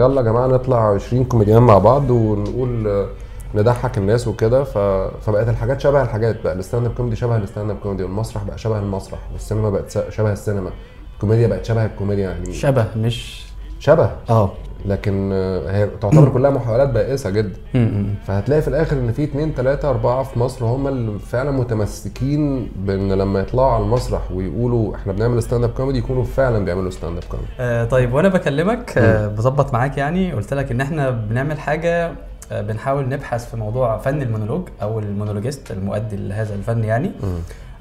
يلا 0.01 0.17
يا 0.21 0.23
جماعة 0.27 0.47
نطلع 0.47 0.95
20 0.95 1.25
كوميديان 1.25 1.63
مع 1.63 1.79
بعض 1.79 2.11
ونقول 2.11 2.89
آه، 2.89 3.07
نضحك 3.55 3.99
الناس 3.99 4.29
وكده. 4.29 4.65
ف... 4.65 4.79
فبقت 5.27 5.49
الحاجات 5.49 5.81
شبه 5.81 6.03
الحاجات 6.03 6.43
بقى. 6.45 6.53
ال 6.53 6.87
stand-up 6.87 6.95
comedy 6.95 7.17
شبه 7.17 7.37
ال 7.37 7.71
stand-up 7.71 7.77
comedy 7.83 8.03
والمسرح 8.03 8.45
بقى 8.45 8.59
شبه 8.59 8.79
المسرح 8.79 9.19
والسينما 9.33 9.71
بقت 9.71 10.11
شبه 10.11 10.33
السينما. 10.33 10.71
الكوميديا 11.15 11.47
بقت 11.49 11.65
شبه 11.65 11.85
الكوميديا 11.85 12.31
يعني. 12.31 12.53
شبه 12.53 12.87
مش 12.97 13.46
شبه. 13.81 14.11
آه. 14.31 14.51
لكن 14.87 15.31
آه، 15.33 15.71
هي 15.71 15.89
تعتبر 16.01 16.29
كلها 16.29 16.51
محاولات 16.51 16.89
بائسة 16.89 17.31
جدا. 17.31 17.57
فهتلاقي 18.27 18.63
في 18.63 18.69
الآخر 18.69 18.97
إن 18.97 19.13
في 19.13 19.25
اتنين 19.25 19.55
تلاتة 19.55 19.91
أربعة 19.91 20.23
في 20.23 20.39
مصر 20.39 20.65
هم 20.65 20.89
اللي 20.89 21.19
فعلا 21.19 21.51
متمسكين 21.51 22.69
بإن 22.77 23.13
لما 23.13 23.41
يطلعوا 23.41 23.71
على 23.73 23.85
المسرح 23.85 24.33
ويقولوا 24.33 24.95
إحنا 24.97 25.13
بنعمل 25.13 25.43
stand-up 25.43 25.71
comedy 25.71 25.99
يكونوا 25.99 26.25
فعلا 26.25 26.65
بيعملوا 26.65 26.91
stand-up 26.91 27.25
comedy 27.25 27.49
آه 27.61 27.85
طيب 27.85 28.13
وأنا 28.15 28.29
بكلمك 28.29 28.99
آه 28.99 29.27
بظبط 29.29 29.73
معاك 29.73 29.99
يعني. 29.99 30.33
قلت 30.33 30.55
لك 30.55 30.71
إن 30.71 30.81
إحنا 30.81 31.11
بنعمل 31.11 31.59
حاجة 31.61 32.13
آه 32.53 32.61
بنحاول 32.61 33.09
نبحث 33.09 33.51
في 33.51 33.57
موضوع 33.57 33.99
فن 33.99 34.23
المونولوج 34.23 34.69
أو 34.83 34.99
المونولوجيست 34.99 35.71
المؤدي 35.71 36.17
لهذا 36.17 36.55
الفن 36.55 36.85
يعني. 36.85 37.11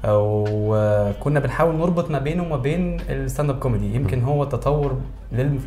وكنا 0.04 1.40
بنحاول 1.40 1.74
نربط 1.76 2.10
ما 2.10 2.18
بينه 2.18 2.42
وما 2.42 2.56
بين 2.56 2.96
ال 3.08 3.50
stand-up 3.50 3.58
comedy. 3.58 3.94
يمكن 3.94 4.22
هو 4.24 4.44
تطور 4.44 4.96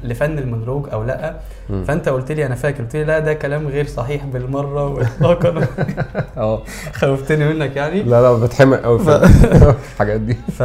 لفن 0.03 0.37
المونولوج 0.39 0.89
أو 0.93 1.03
لأ. 1.03 1.35
فأنت 1.87 2.09
قلت 2.09 2.31
لي 2.31 2.45
أنا 2.45 2.55
فاكر 2.55 2.83
قلت 2.83 2.95
لي 2.95 3.03
لا 3.03 3.19
ده 3.19 3.33
كلام 3.33 3.67
غير 3.67 3.85
صحيح 3.87 4.25
بالمرة 4.25 4.87
واطلاقا 4.87 5.67
أه. 6.37 6.61
خوفتني 6.93 7.53
منك 7.53 7.75
يعني. 7.75 8.03
لا 8.03 8.21
لا 8.21 8.33
بتحمق 8.45 8.77
قوي 8.81 8.99
في 8.99 9.11
الحاجات 9.93 10.21
دي. 10.21 10.33
ف 10.33 10.63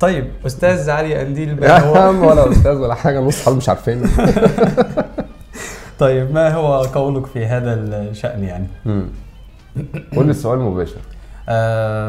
طيب 0.00 0.26
أستاذ 0.46 0.90
علي 0.90 1.14
قنديل 1.14 1.54
بقى 1.54 1.80
هو؟ 1.82 2.28
ولا 2.30 2.50
أستاذ 2.50 2.72
ولا 2.76 2.94
حاجة 2.94 3.20
نص 3.20 3.48
مش 3.48 3.68
عارفين. 3.68 4.02
طيب 5.98 6.34
ما 6.34 6.54
هو 6.54 6.82
قولك 6.82 7.26
في 7.26 7.46
هذا 7.46 7.74
الشأن 7.74 8.44
يعني؟ 8.44 8.66
قول 10.16 10.30
السؤال 10.30 10.58
مباشر. 10.58 10.96
آه 10.96 11.11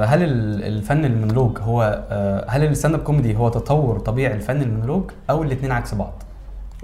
هل 0.05 0.23
ال- 0.23 0.63
الفن 0.63 1.05
المونولوج 1.05 1.57
هو 1.61 2.03
آه 2.09 2.45
هل 2.49 2.63
ال 2.63 2.95
stand-up 2.95 3.01
comedy 3.01 3.37
هو 3.37 3.49
تطور 3.49 3.99
طبيعي 3.99 4.33
الفن 4.35 4.61
المونولوج 4.61 5.03
أو 5.29 5.43
الاثنين 5.43 5.71
عكس 5.71 5.95
بعض؟ 5.95 6.13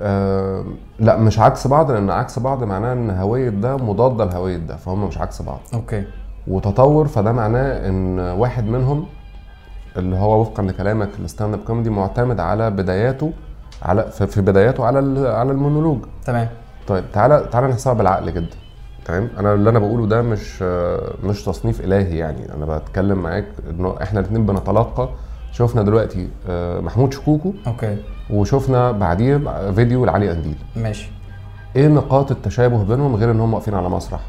آه 0.01 0.65
لا 0.99 1.17
مش 1.17 1.39
عكس 1.39 1.67
بعض 1.67 1.91
لأن 1.91 2.09
عكس 2.09 2.39
بعض 2.39 2.63
معناه 2.63 2.93
إن 2.93 3.09
هوية 3.09 3.49
ده 3.49 3.77
مضادة 3.77 4.25
لهوية 4.25 4.57
ده 4.57 4.75
فهم 4.75 5.07
مش 5.07 5.17
عكس 5.17 5.41
بعض. 5.41 5.59
okay. 5.73 6.03
وتطور 6.47 7.07
فده 7.07 7.31
معناه 7.31 7.89
إن 7.89 8.19
واحد 8.19 8.65
منهم 8.65 9.05
اللي 9.97 10.15
هو 10.17 10.41
وفقا 10.41 10.63
لكلامك 10.63 11.09
ال 11.19 11.53
stand-up 11.53 11.59
comedy 11.67 11.89
معتمد 11.89 12.39
على 12.39 12.69
بداياته 12.71 13.31
على 13.81 14.11
في 14.11 14.41
بداياته 14.41 14.85
على 14.85 15.29
على 15.29 15.51
المونولوج. 15.51 15.99
تمام. 16.25 16.47
طيب 16.87 17.03
تعالى 17.13 17.47
تعالى 17.51 17.67
نحسبها 17.67 17.93
بالعقل 17.93 18.33
جدا. 18.33 18.55
تمام؟ 19.05 19.29
أنا 19.39 19.53
اللي 19.53 19.69
أنا 19.69 19.79
بقوله 19.79 20.05
ده 20.07 20.21
مش 20.21 20.61
مش 21.23 21.43
تصنيف 21.43 21.81
إلهي 21.81 22.17
يعني. 22.17 22.53
أنا 22.53 22.77
بتكلم 22.77 23.17
معاك 23.17 23.45
إنه 23.69 23.95
إحنا 24.03 24.19
الاثنين 24.19 24.45
بنتلقى. 24.45 25.09
شفنا 25.51 25.81
دلوقتي 25.83 26.29
آه، 26.49 26.79
محمود 26.79 27.13
شكوكو 27.13 27.53
okay. 27.67 27.97
وشفنا 28.29 28.91
بعديه 28.91 29.37
فيديو 29.71 30.05
لعلي 30.05 30.29
قنديل. 30.29 30.55
ماشي. 30.75 31.11
إيه 31.75 31.87
نقاط 31.87 32.31
التشابه 32.31 32.83
بينهم 32.83 33.15
غير 33.15 33.31
إن 33.31 33.39
هم 33.39 33.53
واقفين 33.53 33.73
على 33.73 33.89
مسرح؟ 33.89 34.19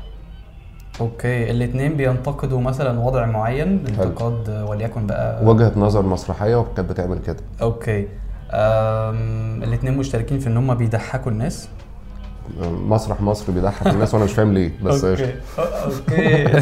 okay. 1.01 1.51
الاثنين 1.51 1.97
بينتقدوا 1.97 2.61
مثلا 2.61 3.01
وضع 3.01 3.27
معين 3.27 3.85
انتقاد 3.89 4.65
وليكن 4.69 5.07
بقى 5.07 5.45
وجهة 5.45 5.73
نظر 5.77 6.03
مسرحية 6.03 6.57
وكانت 6.57 6.91
بتعمل 6.91 7.19
كده. 7.19 7.37
okay. 7.63 8.09
الاثنين 9.65 9.99
مشتركين 9.99 10.39
في 10.39 10.47
إن 10.47 10.57
هم 10.57 10.75
بيضحكوا 10.75 11.33
الناس. 11.33 11.69
مسرح 12.89 13.21
مصر 13.21 13.53
بيضحك 13.53 13.87
الناس 13.87 14.15
وأنا 14.15 14.25
مش 14.25 14.33
فاهم 14.33 14.53
ليه 14.53 14.73
بس 14.85 15.05
okay. 15.05 15.35
okay. 15.59 16.45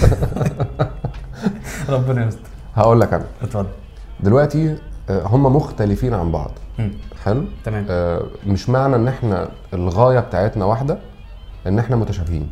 ربنا 1.88 2.26
يستر. 2.26 2.48
هقول 2.74 3.00
لك 3.00 3.12
أنا. 3.14 3.24
اتفضل. 3.42 3.66
دلوقتي 4.20 4.76
آه، 5.10 5.22
هم 5.26 5.56
مختلفين 5.56 6.14
عن 6.14 6.32
بعض. 6.32 6.50
حلو؟ 7.24 7.44
تمام. 7.64 7.86
آه، 7.90 8.22
مش 8.46 8.68
معنى 8.70 8.96
إن 8.96 9.08
إحنا 9.08 9.48
الغاية 9.74 10.20
بتاعتنا 10.20 10.64
واحدة 10.64 10.98
إن 11.66 11.78
إحنا 11.78 11.96
متشابهين. 11.96 12.48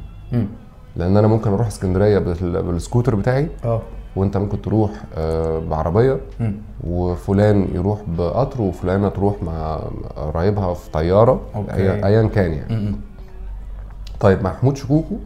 لأن 0.96 1.16
أنا 1.16 1.27
ممكن 1.29 1.53
أروح 1.53 1.66
اسكندرية 1.66 2.18
بال- 2.18 2.62
بالسكوتر 2.62 3.14
بتاعي 3.14 3.49
آه. 3.64 3.83
وأنت 4.16 4.37
ممكن 4.37 4.62
تروح 4.62 4.90
آه، 5.16 5.59
بعربية. 5.59 6.20
وفلان 6.85 7.68
يروح 7.75 8.01
بقطر 8.09 8.62
وفلانة 8.62 9.09
تروح 9.09 9.42
مع 9.42 9.81
قرايبها 10.16 10.75
في 10.75 10.90
طيارة 10.90 11.40
okay. 11.55 12.05
ايا 12.07 12.29
كان 12.29 12.53
يعني. 12.53 12.96
طيب 14.20 14.42
محمود 14.42 14.76
شكوكو 14.76 15.16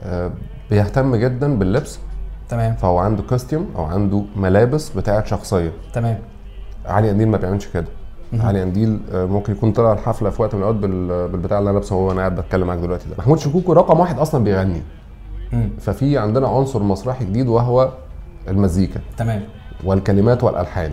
آه، 0.00 0.30
بيهتم 0.70 1.16
جدا 1.16 1.58
باللبس. 1.58 1.98
تمام. 2.48 2.74
فهو 2.74 2.98
عنده 2.98 3.22
كوستيوم 3.22 3.70
أو 3.76 3.84
عنده 3.84 4.22
ملابس 4.36 4.88
بتاعت 4.90 5.26
شخصية. 5.26 5.72
تمام. 5.92 6.18
علي 6.86 7.08
قنديل 7.10 7.28
ما 7.28 7.36
بيعملش 7.38 7.66
كده. 7.66 7.86
علي 8.40 8.60
قنديل 8.60 9.00
آه، 9.12 9.26
ممكن 9.26 9.52
يكون 9.52 9.72
طلع 9.72 9.92
الحفلة 9.92 10.30
في 10.30 10.42
وقت 10.42 10.54
من 10.54 10.60
الأوقات 10.60 10.80
بال- 10.80 11.28
بالبتاع 11.28 11.58
اللي 11.58 11.70
أنا 11.70 11.74
لابسه 11.78 11.96
وهو 11.96 12.10
أنا 12.12 12.18
قاعد 12.20 12.34
بتكلم 12.36 12.66
معاك 12.66 12.78
دلوقتي 12.78 13.08
ده. 13.08 13.14
محمود 13.18 13.38
شكوكو 13.38 13.72
رقم 13.72 14.00
واحد 14.00 14.18
أصلا 14.18 14.44
بيغني. 14.44 14.82
ففي 15.80 16.18
عندنا 16.18 16.48
عنصر 16.48 16.82
مسرحي 16.82 17.24
جديد 17.24 17.48
وهو 17.48 17.92
المزيكا. 18.48 19.00
تمام. 19.16 19.42
والكلمات 19.84 20.44
والألحان 20.44 20.92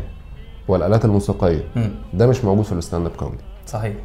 والآلات 0.67 1.05
الموسيقية. 1.05 1.63
مم. 1.75 1.89
ده 2.13 2.27
مش 2.27 2.45
موجود 2.45 2.65
في 2.65 2.71
ال 2.71 3.05
stand-up 3.05 3.11
comedy. 3.11 3.43
صحيح. 3.67 3.95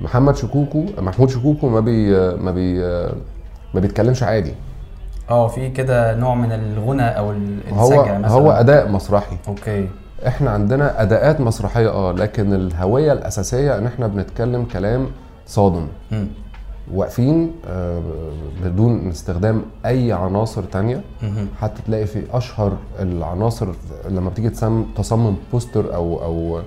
محمد 0.00 0.36
شكوكو 0.36 0.84
محمود 0.98 1.28
شكوكو 1.30 1.68
ما 1.68 1.80
بي 1.80 2.10
ما 2.36 2.50
بي 2.50 2.80
ما 3.74 3.80
بيتكلمش 3.80 4.22
عادي. 4.22 4.54
آه 5.30 5.48
في 5.48 5.68
كده 5.70 6.14
نوع 6.14 6.34
من 6.34 6.52
الغنى 6.52 7.02
أو 7.18 7.32
هو 7.72 7.90
مثلا. 8.02 8.28
هو 8.28 8.50
أداء 8.50 8.88
مسرحي. 8.88 9.36
okay. 9.48 9.88
إحنا 10.26 10.50
عندنا 10.50 11.02
أداءات 11.02 11.40
مسرحية 11.40 11.88
آه 11.88 12.12
لكن 12.12 12.52
الهوية 12.52 13.12
الأساسية 13.12 13.78
إن 13.78 13.86
إحنا 13.86 14.06
بنتكلم 14.06 14.64
كلام 14.64 15.06
صادم. 15.46 15.86
واقفين 16.94 17.52
آه، 17.68 18.00
بدون 18.64 19.08
استخدام 19.08 19.62
أي 19.86 20.12
عناصر 20.12 20.62
تانية. 20.62 21.00
حتى 21.60 21.82
تلاقي 21.86 22.06
في 22.06 22.22
أشهر 22.32 22.72
العناصر 23.00 23.68
لما 24.08 24.30
بتيجي 24.30 24.50
تصمم 24.96 25.36
poster 25.52 25.94
أو 25.94 26.22
أو 26.22 26.60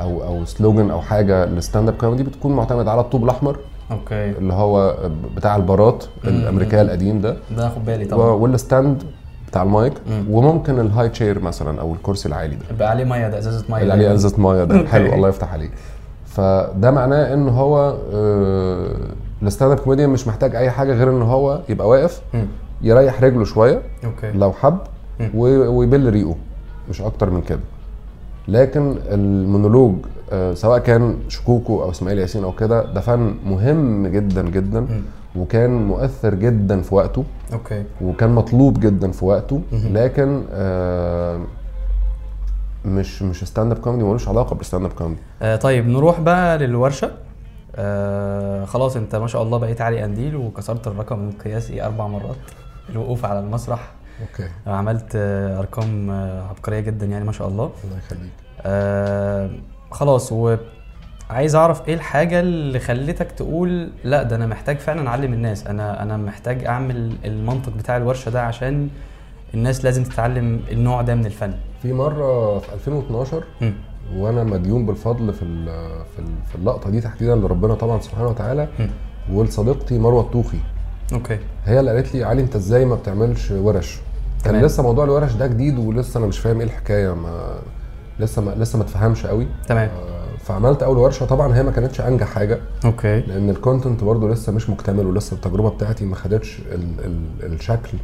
أو 0.00 0.24
أو 0.24 0.44
slogan 0.44 0.90
أو 0.90 1.00
حاجة 1.00 1.44
لل 1.44 1.88
stand-up 1.88 1.94
comedy 1.94 2.22
بتكون 2.22 2.52
معتمد 2.52 2.88
على 2.88 3.00
الطوب 3.00 3.24
الأحمر. 3.24 3.58
okay. 3.90 4.30
اللي 4.30 4.52
هو 4.52 4.96
بتاع 5.36 5.56
البارات 5.56 6.04
الأمريكية 6.24 6.82
القديم 6.82 7.20
ده. 7.20 7.36
ده 7.56 7.66
أخد 7.66 7.84
بالي 7.84 8.04
طبعا. 8.04 8.30
وال 8.30 8.51
stand 8.51 9.02
بتاع 9.48 9.62
المايك. 9.62 9.92
مم. 10.10 10.24
وممكن 10.30 10.80
ال 10.80 11.08
high 11.08 11.22
chair 11.22 11.40
مثلا 11.40 11.80
أو 11.80 11.92
الكرسي 11.94 12.28
العالي 12.28 12.54
ده. 12.56 12.62
يبقى 12.70 12.90
عليه 12.90 13.04
مية 13.04 13.28
ده 13.28 13.38
إزازة 13.38 13.64
مية. 13.68 13.82
اللي 13.82 13.92
عليه 13.92 14.14
إزازة 14.14 14.40
مية 14.40 14.64
ده. 14.64 14.86
حلو 14.88 15.14
الله 15.14 15.28
يفتح 15.28 15.52
عليك. 15.52 15.70
فده 16.26 16.90
معناه 16.90 17.34
إن 17.34 17.48
هو 17.48 17.96
آه، 18.14 18.96
ال 19.42 19.72
stand-up 19.72 19.78
comedian 19.78 20.10
مش 20.10 20.28
محتاج 20.28 20.56
أي 20.56 20.70
حاجة 20.70 20.92
غير 20.92 21.10
إن 21.10 21.22
هو 21.22 21.60
يبقى 21.68 21.88
واقف 21.88 22.20
مم. 22.34 22.46
يريح 22.82 23.22
رجله 23.22 23.44
شوية 23.44 23.82
okay. 24.04 24.30
لو 24.32 24.52
حب 24.52 24.78
ويبل 25.34 26.10
ريقه. 26.10 26.36
مش 26.90 27.00
أكتر 27.02 27.30
من 27.30 27.42
كده. 27.42 27.60
لكن 28.48 28.96
المونولوج 29.10 29.94
آه، 30.32 30.54
سواء 30.54 30.78
كان 30.78 31.16
شكوكو 31.28 31.82
أو 31.82 31.90
إسماعيل 31.90 32.18
ياسين 32.18 32.44
أو 32.44 32.52
كده 32.52 32.92
ده 32.92 33.00
فن 33.00 33.34
مهم 33.46 34.06
جدا 34.06 34.50
جدا 34.50 34.86
وكان 35.36 35.86
مؤثر 35.86 36.34
جدا 36.34 36.82
في 36.82 36.94
وقته. 36.94 37.24
okay. 37.52 37.84
وكان 38.02 38.30
مطلوب 38.34 38.80
جدا 38.80 39.10
في 39.10 39.24
وقته. 39.24 39.60
لكن 39.72 40.42
آه، 40.52 41.40
مش 42.84 43.22
مش 43.22 43.44
stand-up 43.44 43.78
comedy 43.78 44.04
ملوش 44.04 44.28
علاقة 44.28 44.56
بال 44.56 44.84
stand-up 44.84 44.92
comedy 44.92 45.20
آه 45.42 45.56
طيب 45.56 45.88
نروح 45.88 46.20
بقى 46.20 46.58
للورشة. 46.58 47.10
آه 47.76 48.64
خلاص 48.64 48.96
أنت 48.96 49.16
ما 49.16 49.26
شاء 49.26 49.42
الله 49.42 49.58
بقيت 49.58 49.80
علي 49.80 50.02
قنديل 50.02 50.36
وكسرت 50.36 50.86
الرقم 50.86 51.28
القياسي 51.28 51.82
أربع 51.84 52.06
مرات. 52.06 52.36
الوقوف 52.90 53.24
على 53.24 53.40
المسرح. 53.40 53.90
okay. 54.20 54.48
عملت 54.66 55.16
أرقام 55.58 56.10
عبقرية 56.50 56.80
جدا 56.80 57.06
يعني 57.06 57.24
ما 57.24 57.32
شاء 57.32 57.48
الله. 57.48 57.70
الله 57.84 57.96
يخليك. 57.98 58.30
آه 58.62 59.50
خلاص 59.90 60.32
وعايز 60.32 61.54
أعرف 61.54 61.88
إيه 61.88 61.94
الحاجة 61.94 62.40
اللي 62.40 62.78
خلتك 62.78 63.32
تقول 63.32 63.90
لا 64.04 64.22
ده 64.22 64.36
أنا 64.36 64.46
محتاج 64.46 64.78
فعلا 64.78 65.08
أعلم 65.08 65.32
الناس. 65.32 65.66
أنا 65.66 66.02
أنا 66.02 66.16
محتاج 66.16 66.64
أعمل 66.64 67.12
المنطق 67.24 67.72
بتاع 67.76 67.96
الورشة 67.96 68.30
ده 68.30 68.42
عشان 68.42 68.88
الناس 69.54 69.84
لازم 69.84 70.02
تتعلم 70.04 70.60
النوع 70.72 71.02
ده 71.02 71.14
من 71.14 71.26
الفن. 71.26 71.54
في 71.82 71.92
مرة 71.92 72.58
في 72.58 72.74
2012 72.74 73.44
مم. 73.60 73.74
وأنا 74.16 74.44
مديون 74.44 74.86
بالفضل 74.86 75.32
في 75.34 75.42
ال- 75.42 76.04
في 76.14 76.18
ال- 76.18 76.46
في 76.48 76.54
اللقطة 76.54 76.90
دي 76.90 77.00
تحديدا 77.00 77.34
لربنا 77.36 77.74
طبعا 77.74 78.00
سبحانه 78.00 78.28
وتعالى. 78.28 78.68
ولصديقتي 79.32 79.98
مروة 79.98 80.20
الطوخي. 80.22 80.58
okay. 81.12 81.38
هي 81.64 81.80
اللي 81.80 81.90
قالت 81.90 82.14
لي 82.14 82.24
علي 82.24 82.42
أنت 82.42 82.56
إزاي 82.56 82.84
ما 82.84 82.94
بتعملش 82.94 83.50
ورش؟ 83.50 83.98
كان 84.44 84.52
تمام. 84.52 84.64
لسه 84.64 84.82
موضوع 84.82 85.04
الورش 85.04 85.32
ده 85.32 85.46
جديد 85.46 85.78
ولسه 85.78 86.18
أنا 86.18 86.26
مش 86.26 86.38
فاهم 86.38 86.58
إيه 86.60 86.66
الحكاية 86.66 87.14
ما 87.14 87.54
لسه 88.20 88.42
ما 88.42 88.50
لسه 88.50 88.76
ما 88.78 88.84
اتفهمش 88.84 89.26
قوي. 89.26 89.46
تمام. 89.68 89.88
آه، 89.88 90.36
فعملت 90.44 90.82
أول 90.82 90.98
ورشة. 90.98 91.26
طبعا 91.26 91.56
هي 91.56 91.62
ما 91.62 91.70
كانتش 91.70 92.00
أنجح 92.00 92.26
حاجة. 92.26 92.58
okay. 92.84 93.20
لأن 93.20 93.50
ال 93.50 93.57
content 93.57 94.04
برضو 94.04 94.28
لسه 94.28 94.52
مش 94.52 94.70
مكتمل 94.70 95.06
ولسه 95.06 95.34
التجربة 95.34 95.70
بتاعتي 95.70 96.04
ما 96.04 96.16
خدتش 96.16 96.58
ال 96.72 96.88
ال 97.04 97.52
الشكل 97.52 97.98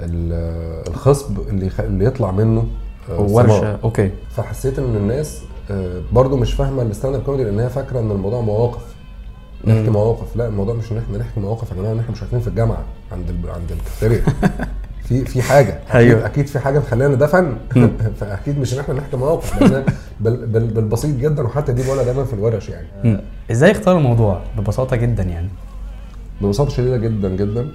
ال- 0.00 0.88
الخصب 0.88 1.38
اللي 1.48 1.70
اللي 1.78 2.04
يطلع 2.04 2.30
منه 2.30 2.66
آه، 3.10 3.20
ورشة. 3.20 3.78
okay. 3.84 4.10
فحسيت 4.36 4.78
إن 4.78 4.96
الناس 4.96 5.42
آه، 5.70 6.00
برضو 6.12 6.36
مش 6.36 6.52
فاهمة 6.54 6.82
ال 6.82 7.14
stand-up 7.14 7.22
comedy 7.22 7.44
لأن 7.44 7.60
هي 7.60 7.68
فاكرة 7.68 8.00
إن 8.00 8.10
الموضوع 8.10 8.40
مواقف. 8.40 8.93
نحكي 9.66 9.90
مواقف. 9.90 10.36
لا 10.36 10.46
الموضوع 10.46 10.74
مش 10.74 10.92
إن 10.92 10.98
إحنا 10.98 11.18
نحكي 11.18 11.40
مواقف 11.40 11.70
يا 11.70 11.76
جماعة 11.76 11.92
إن 11.92 11.98
إحنا 11.98 12.12
مش 12.12 12.22
واقفين 12.22 12.40
في 12.40 12.48
الجامعة 12.48 12.84
عند 13.12 13.30
ال... 13.30 13.50
عند 13.50 13.70
الكافيتيريا. 13.72 14.22
في 15.08 15.24
في 15.24 15.42
حاجة. 15.42 15.80
أيوة. 15.94 16.26
أكيد 16.26 16.46
في 16.46 16.58
حاجة 16.58 16.78
مخلينا 16.78 17.14
ده 17.14 17.26
فن 17.26 17.56
فأكيد 18.20 18.58
مش 18.58 18.74
إن 18.74 18.78
إحنا 18.78 18.94
نحكي 18.94 19.16
مواقف. 19.16 19.62
بال... 20.20 20.46
بال... 20.46 20.66
بالبسيط 20.66 21.16
جدا 21.16 21.42
وحتى 21.42 21.72
دي 21.72 21.82
بقولها 21.82 22.04
دايما 22.04 22.24
في 22.24 22.32
الورش 22.32 22.68
يعني. 22.68 23.20
إزاي 23.50 23.70
اختار 23.70 23.96
الموضوع؟ 23.98 24.40
ببساطة 24.58 24.96
جدا 24.96 25.22
يعني. 25.22 25.48
ببساطة 26.42 26.70
شديدة 26.70 26.96
جدا 26.96 27.28
جدا. 27.28 27.68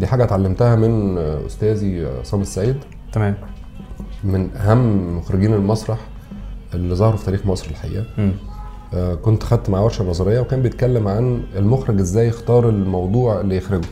دي 0.00 0.06
حاجة 0.06 0.24
اتعلمتها 0.24 0.76
من 0.76 1.18
أستاذي 1.18 2.06
عصام 2.20 2.40
السيد 2.40 2.76
تمام. 3.12 3.34
من 4.24 4.50
أهم 4.56 5.16
مخرجين 5.18 5.54
المسرح 5.54 5.98
اللي 6.74 6.94
ظهروا 6.94 7.16
في 7.16 7.24
تاريخ 7.24 7.46
مصر 7.46 7.70
الحقيقة. 7.70 8.04
كنت 9.22 9.42
خدت 9.42 9.70
معاه 9.70 9.84
ورشة 9.84 10.04
نظرية 10.04 10.40
وكان 10.40 10.62
بيتكلم 10.62 11.08
عن 11.08 11.42
المخرج 11.56 12.00
إزاي 12.00 12.28
يختار 12.28 12.68
الموضوع 12.68 13.40
اللي 13.40 13.56
يخرجه. 13.56 13.88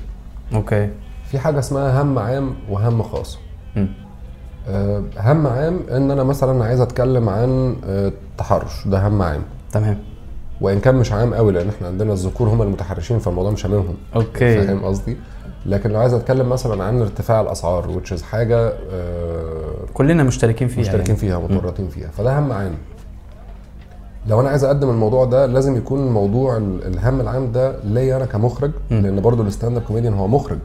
أوكي. 0.54 0.90
في 1.30 1.38
حاجة 1.38 1.58
اسمها 1.58 2.02
هم 2.02 2.18
عام 2.18 2.54
وهم 2.70 3.02
خاص. 3.02 3.38
آه، 4.68 5.02
هم 5.16 5.46
عام 5.46 5.80
إن 5.90 6.10
أنا 6.10 6.22
مثلا 6.22 6.64
عايز 6.64 6.80
أتكلم 6.80 7.28
عن 7.28 7.76
آه، 7.84 8.08
التحرش 8.08 8.86
ده 8.88 9.08
هم 9.08 9.22
عام. 9.22 9.42
تمام. 9.72 9.98
وإن 10.60 10.80
كان 10.80 10.94
مش 10.94 11.12
عام 11.12 11.34
قوي 11.34 11.52
لأن 11.52 11.68
إحنا 11.68 11.88
عندنا 11.88 12.12
الذكور 12.12 12.48
هم 12.48 12.62
المتحرشين 12.62 13.18
فالموضوع 13.18 13.50
مش 13.50 13.66
هاممهم. 13.66 13.94
okay. 14.16 14.66
فاهم 14.66 14.84
قصدي؟ 14.84 15.16
لكن 15.66 15.90
لو 15.90 16.00
عايز 16.00 16.14
أتكلم 16.14 16.48
مثلا 16.48 16.84
عن 16.84 17.00
ارتفاع 17.00 17.40
الأسعار 17.40 18.00
is 18.14 18.22
حاجة 18.22 18.72
آه، 18.92 19.72
كلنا 19.94 20.22
مشتركين 20.22 20.68
فيها 20.68 20.80
مشتركين 20.80 21.06
يعني. 21.06 21.18
فيها 21.18 21.38
متورطين 21.38 21.88
فيها. 21.88 22.08
فده 22.08 22.38
هم 22.38 22.52
عام. 22.52 22.74
لو 24.26 24.40
أنا 24.40 24.48
عايز 24.48 24.64
أقدم 24.64 24.90
الموضوع 24.90 25.24
ده 25.24 25.46
لازم 25.46 25.76
يكون 25.76 26.00
الموضوع 26.06 26.56
ال- 26.56 26.86
الهم 26.86 27.20
العام 27.20 27.52
ده 27.52 27.76
ليا 27.84 28.16
أنا 28.16 28.26
كمخرج 28.26 28.70
لأن 28.90 29.20
برضو 29.20 29.42
ال 29.42 29.76
stand-up 29.76 29.82
comedian 29.82 30.14
هو 30.14 30.28
مخرج. 30.28 30.58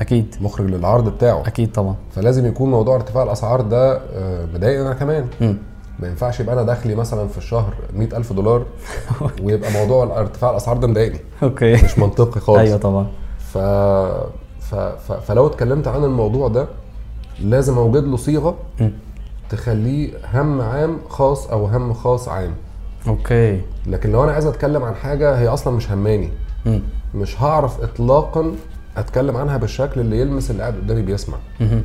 أكيد. 0.00 0.34
مخرج 0.40 0.66
للعرض 0.70 1.08
بتاعه. 1.08 1.40
أكيد 1.46 1.72
طبعا. 1.72 1.94
فلازم 2.10 2.46
يكون 2.46 2.70
موضوع 2.70 2.94
ارتفاع 2.94 3.22
الأسعار 3.22 3.60
ده 3.60 3.96
آه، 4.14 4.46
مضايقني 4.54 4.86
أنا 4.86 4.94
كمان. 4.94 5.26
مم. 5.40 5.56
ما 6.00 6.08
ينفعش 6.08 6.40
يبقى 6.40 6.54
أنا 6.54 6.62
دخلي 6.62 6.94
مثلا 6.94 7.28
في 7.28 7.38
الشهر 7.38 7.74
100000 7.96 8.32
دولار 8.32 8.64
ويبقى 9.42 9.72
موضوع 9.72 10.20
ارتفاع 10.20 10.50
الأسعار 10.50 10.76
ده 10.76 10.86
مضايقني. 10.88 11.20
okay. 11.42 11.72
مش 11.72 11.98
منطقي 11.98 12.40
خالص. 12.40 12.58
أيوه 12.58 12.76
طبعا. 12.78 13.06
ف... 13.38 13.58
ف... 14.60 14.74
ف... 14.74 15.12
فلو 15.12 15.46
اتكلمت 15.46 15.88
عن 15.88 16.04
الموضوع 16.04 16.48
ده 16.48 16.66
لازم 17.42 17.78
أوجد 17.78 18.04
له 18.04 18.16
صيغة. 18.16 18.54
تخليه 19.50 20.10
هم 20.34 20.60
عام 20.60 20.98
خاص 21.08 21.46
أو 21.50 21.66
هم 21.66 21.92
خاص 21.92 22.28
عام. 22.28 22.54
okay. 23.08 23.60
لكن 23.86 24.12
لو 24.12 24.24
أنا 24.24 24.32
عايز 24.32 24.46
أتكلم 24.46 24.82
عن 24.82 24.94
حاجة 24.94 25.38
هي 25.38 25.48
أصلا 25.48 25.76
مش 25.76 25.90
هماني. 25.90 26.30
مم. 26.66 26.82
مش 27.14 27.42
هعرف 27.42 27.80
اطلاقا 27.80 28.54
أتكلم 28.96 29.36
عنها 29.36 29.56
بالشكل 29.56 30.00
اللي 30.00 30.20
يلمس 30.20 30.50
اللي 30.50 30.62
قاعد 30.62 30.74
قدامي 30.74 31.02
بيسمع. 31.02 31.36
مهم. 31.60 31.82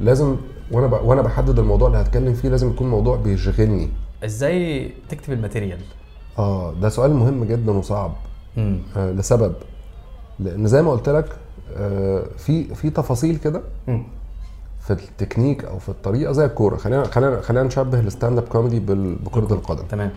لازم 0.00 0.36
وأنا 0.72 0.86
ب... 0.86 0.92
وأنا 1.04 1.22
بحدد 1.22 1.58
الموضوع 1.58 1.88
اللي 1.88 1.98
هتكلم 1.98 2.34
فيه 2.34 2.48
لازم 2.48 2.70
يكون 2.70 2.90
موضوع 2.90 3.16
بيشغلني. 3.16 3.88
إزاي 4.24 4.90
تكتب 5.08 5.32
ال 5.32 5.37
material؟ 5.37 5.78
آه 6.38 6.72
ده 6.72 6.88
سؤال 6.88 7.14
مهم 7.14 7.44
جدا 7.44 7.72
وصعب. 7.72 8.12
آه 8.58 9.12
لسبب. 9.12 9.54
لأن 10.40 10.66
زي 10.66 10.82
ما 10.82 10.90
قلت 10.90 11.08
لك 11.08 11.36
آه 11.76 12.24
في 12.36 12.74
في 12.74 12.90
تفاصيل 12.90 13.36
كده. 13.36 13.62
في 14.80 14.90
التكنيك 14.90 15.64
أو 15.64 15.78
في 15.78 15.88
الطريقة 15.88 16.32
زي 16.32 16.44
الكورة. 16.44 16.76
خلينا 16.76 17.04
خلينا 17.04 17.40
خلينا 17.40 17.66
نشبه 17.66 18.00
ال 18.00 18.38
stand-up 18.38 18.44
comedy 18.48 18.80
بكرة 19.24 19.54
القدم. 19.54 19.84
تمام. 19.88 20.10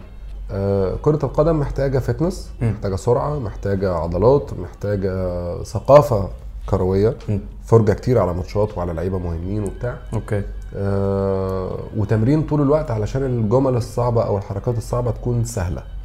آه 0.51 0.95
كرة 1.01 1.19
القدم 1.25 1.59
محتاجة 1.59 1.99
fitness 1.99 2.49
مم. 2.61 2.71
محتاجة 2.71 2.95
سرعة 2.95 3.39
محتاجة 3.39 3.93
عضلات 3.93 4.51
محتاجة 4.59 5.63
ثقافة 5.63 6.29
كروية. 6.69 7.15
مم. 7.29 7.39
فرجة 7.65 7.91
كتير 7.93 8.19
على 8.19 8.33
ماتشات 8.33 8.77
وعلى 8.77 8.93
لعيبة 8.93 9.17
مهمين 9.17 9.63
وبتاع. 9.63 9.97
okay. 10.13 10.43
آه 10.75 11.77
وتمرين 11.97 12.41
طول 12.43 12.61
الوقت 12.61 12.91
علشان 12.91 13.23
الجمل 13.23 13.75
الصعبة 13.75 14.23
أو 14.23 14.37
الحركات 14.37 14.77
الصعبة 14.77 15.11
تكون 15.11 15.43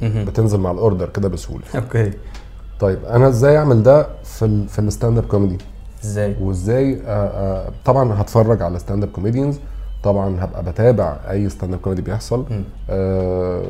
مهم. 0.01 0.25
بتنزل 0.25 0.59
مع 0.59 0.71
ال 0.71 0.77
order 0.77 1.09
كده 1.09 1.29
بسهولة. 1.29 1.63
okay. 1.75 2.11
طيب 2.79 3.05
أنا 3.05 3.27
إزاي 3.27 3.57
أعمل 3.57 3.83
ده 3.83 4.07
في 4.23 4.45
ال 4.45 4.67
في 4.67 4.79
ال 4.79 5.17
stand-up 5.17 5.25
comedy 5.25 5.57
إزاي؟ 6.03 6.35
وإزاي؟ 6.41 7.01
آه، 7.05 7.07
آه، 7.07 7.71
طبعا 7.85 8.21
هتفرج 8.21 8.61
على 8.61 8.79
stand-up 8.79 9.09
comedians 9.09 9.59
طبعا 10.03 10.43
هبقى 10.43 10.63
بتابع 10.63 11.17
أي 11.29 11.49
stand-up 11.49 11.79
comedy 11.79 12.01
بيحصل. 12.01 12.45
آه، 12.89 13.63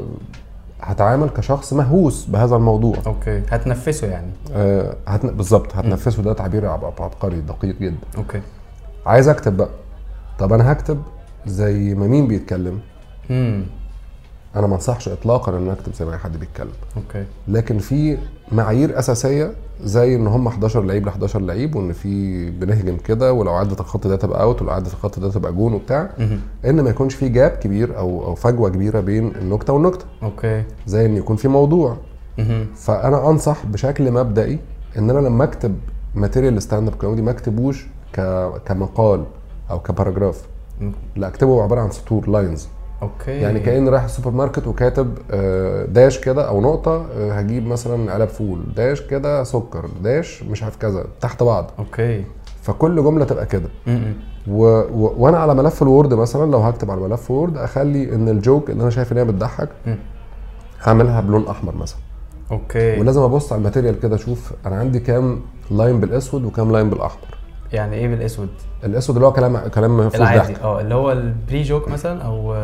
هتعامل 0.84 1.30
كشخص 1.30 1.74
مهووس 1.74 2.26
بهذا 2.26 2.56
الموضوع. 2.56 2.96
okay. 3.06 3.42
هتنفسه 3.50 4.08
يعني. 4.08 4.32
آه، 4.54 4.96
هتن... 5.08 5.28
بالظبط 5.38 5.76
هتنفسه. 5.76 6.24
ده 6.24 6.34
تعبير 6.34 6.66
عب- 6.68 6.86
عبقري 6.86 7.42
دقيق 7.42 7.76
جدا. 7.80 7.98
okay. 8.18 8.42
عايز 9.06 9.28
أكتب 9.30 9.58
بقى. 9.58 9.70
طب 10.40 10.54
أنا 10.54 10.72
هكتب 10.72 11.02
زي 11.46 11.96
ما 11.96 12.08
مين 12.08 12.28
بيتكلم؟ 12.28 12.80
امم 13.32 13.64
أنا 14.56 14.68
ما 14.68 14.76
أنصحش 14.76 15.10
اطلاقا 15.10 15.52
إن 15.58 15.64
أنا 15.64 15.74
أكتب 15.74 15.94
زي 15.94 16.06
ما 16.06 16.14
أي 16.14 16.18
حد 16.18 16.38
بيتكلم 16.38 16.72
okay 16.98 17.26
لكن 17.48 17.78
في 17.78 18.18
معايير 18.52 19.00
أساسية 19.00 19.52
زي 19.84 20.16
إن 20.16 20.28
هم 20.28 20.48
11 20.48 20.82
لعيب 20.84 21.06
ل 21.06 21.10
11 21.10 21.42
لعيب 21.42 21.76
وإن 21.76 21.94
في 21.94 22.50
بنهجم 22.50 22.98
كده 22.98 23.34
ولو 23.34 23.52
عدت 23.52 23.80
الخط 23.80 24.08
ده 24.08 24.16
تبقى 24.16 24.44
out 24.44 24.62
ولو 24.62 24.72
عدت 24.72 24.88
الخط 24.94 25.20
ده 25.20 25.32
تبقى 25.32 25.54
جون 25.54 25.74
وبتاع. 25.74 26.10
إن 26.66 26.82
ما 26.82 26.90
يكونش 26.90 27.16
في 27.16 27.30
gap 27.30 27.52
كبير 27.52 27.98
أو 27.98 28.26
أو 28.26 28.36
فجوة 28.36 28.70
كبيرة 28.70 29.00
بين 29.00 29.36
النكتة 29.36 29.74
والنكتة 29.74 30.06
okay 30.24 30.64
زي 30.88 31.06
إن 31.06 31.16
يكون 31.18 31.36
في 31.36 31.48
موضوع. 31.48 31.98
فأنا 32.76 33.30
أنصح 33.30 33.66
بشكل 33.66 34.12
مبدئي 34.12 34.60
إن 34.98 35.10
أنا 35.10 35.20
لما 35.20 35.44
أكتب 35.44 35.76
material 36.16 36.62
stand-up 36.62 36.96
comedy 36.96 37.22
ما 37.22 37.32
أكتبوش. 37.32 37.88
كمقال 38.66 39.24
أو 39.70 39.80
ك 39.80 39.86
paragraph. 39.86 40.42
لا 41.16 41.28
أكتبه 41.28 41.64
عبارة 41.64 41.82
عن 41.82 41.92
سطور 41.92 42.30
lines 42.30 42.68
okay. 43.04 43.32
يعني 43.32 43.60
كاني 43.60 43.90
رايح 43.90 44.04
السوبر 44.04 44.32
ماركت 44.32 44.68
وكاتب 44.68 45.18
آه، 45.32 45.86
dash 45.86 46.20
كده 46.20 46.48
أو 46.48 46.62
نقطة 46.62 47.06
آه، 47.18 47.32
هجيب 47.32 47.68
مثلا 47.68 48.14
علب 48.14 48.30
فول 48.30 48.60
dash 48.76 49.02
كده 49.02 49.44
سكر 49.44 49.90
dash 50.04 50.44
مش 50.44 50.64
عارف 50.64 50.78
كذا 50.78 51.06
تحت 51.22 51.44
بعض. 51.44 51.72
okay. 51.80 52.26
فكل 52.62 53.04
جملة 53.04 53.26
تبقى 53.26 53.46
كده. 53.46 53.70
و... 54.48 54.66
و... 54.68 55.14
وأنا 55.18 55.38
على 55.38 55.56
ملف 55.56 55.82
ال 55.84 55.90
Word 55.90 56.14
مثلا 56.14 56.52
لو 56.52 56.60
هكتب 56.60 56.92
على 56.92 57.02
ملف 57.02 57.32
Word 57.32 57.58
أخلي 57.58 58.16
إن 58.16 58.30
ال 58.30 58.38
joke 58.38 58.70
اللي 58.70 58.82
أنا 58.82 58.90
شايف 58.90 59.12
إن 59.12 59.18
هي 59.18 59.26
بتضحك. 59.26 59.70
هعملها 60.84 61.22
بلون 61.22 61.48
أحمر 61.48 61.76
مثلا. 61.76 62.00
okay. 62.52 63.00
ولازم 63.00 63.22
أبص 63.22 63.54
على 63.54 63.60
ال 63.60 63.64
material 63.64 64.00
كده 64.00 64.16
أشوف 64.16 64.54
أنا 64.66 64.76
عندي 64.76 65.00
كام 65.00 65.42
line 65.72 66.00
بالأسود 66.00 66.46
وكام 66.46 66.72
line 66.72 66.90
بالأحمر. 66.90 67.38
يعني 67.74 67.96
إيه 67.96 68.08
بالاسود؟ 68.08 68.50
الاسود 68.84 69.16
اللي 69.16 69.28
هو 69.28 69.34
كلام 69.34 69.58
كلام 69.68 70.10
فيهوش 70.10 70.16
العادي 70.16 70.56
آه 70.64 70.82
اللي 70.82 70.96
هو 70.96 71.12
ال 71.12 71.62
pre-joke 71.62 71.88
مثلا 71.88 72.22
أو 72.22 72.56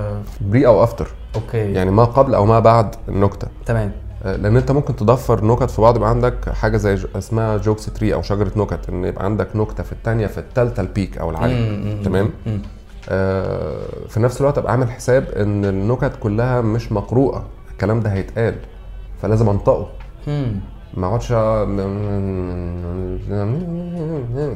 pre 0.42 0.68
أو 0.68 0.84
after. 0.84 1.08
okay. 1.36 1.74
يعني 1.74 1.92
ما 1.92 2.04
قبل 2.04 2.36
أو 2.36 2.46
ما 2.46 2.60
بعد 2.60 2.96
النكتة. 3.08 3.48
تمام. 3.66 3.92
آه، 4.26 4.36
لأن 4.36 4.58
أنت 4.58 4.72
ممكن 4.72 4.96
تضفر 4.96 5.46
نكت 5.46 5.72
في 5.72 5.82
بعض 5.82 5.96
يبقى 5.96 6.10
عندك 6.10 6.50
حاجة 6.50 6.78
زي 6.78 6.98
اسمها 7.16 7.58
jokes 7.58 7.86
tree 7.86 8.14
أو 8.14 8.22
شجرة 8.22 8.52
نكت 8.56 8.90
إن 8.90 9.06
يبقى 9.06 9.26
عندك 9.26 9.56
نكتة 9.56 9.84
في 9.84 9.92
الثانية 9.92 10.28
في 10.28 10.38
الثالثه 10.38 10.82
ال 10.82 10.89
peak 10.89 11.18
أو 11.18 11.30
العالي 11.30 11.56
تمام؟ 12.04 12.30
مم. 12.46 12.62
آه، 13.10 13.78
في 14.10 14.20
نفس 14.20 14.42
الوقت 14.42 14.58
أبقى 14.58 14.72
عامل 14.72 14.92
حساب 14.92 15.28
إن 15.30 15.66
النكت 15.66 16.12
كلها 16.20 16.62
مش 16.62 16.92
مقروءة 16.92 17.46
الكلام 17.72 18.00
ده 18.00 18.10
هيتقال 18.10 18.56
فلازم 19.22 19.50
أنطقه. 19.50 19.88
ما 20.94 21.08
اقعدش 21.08 21.30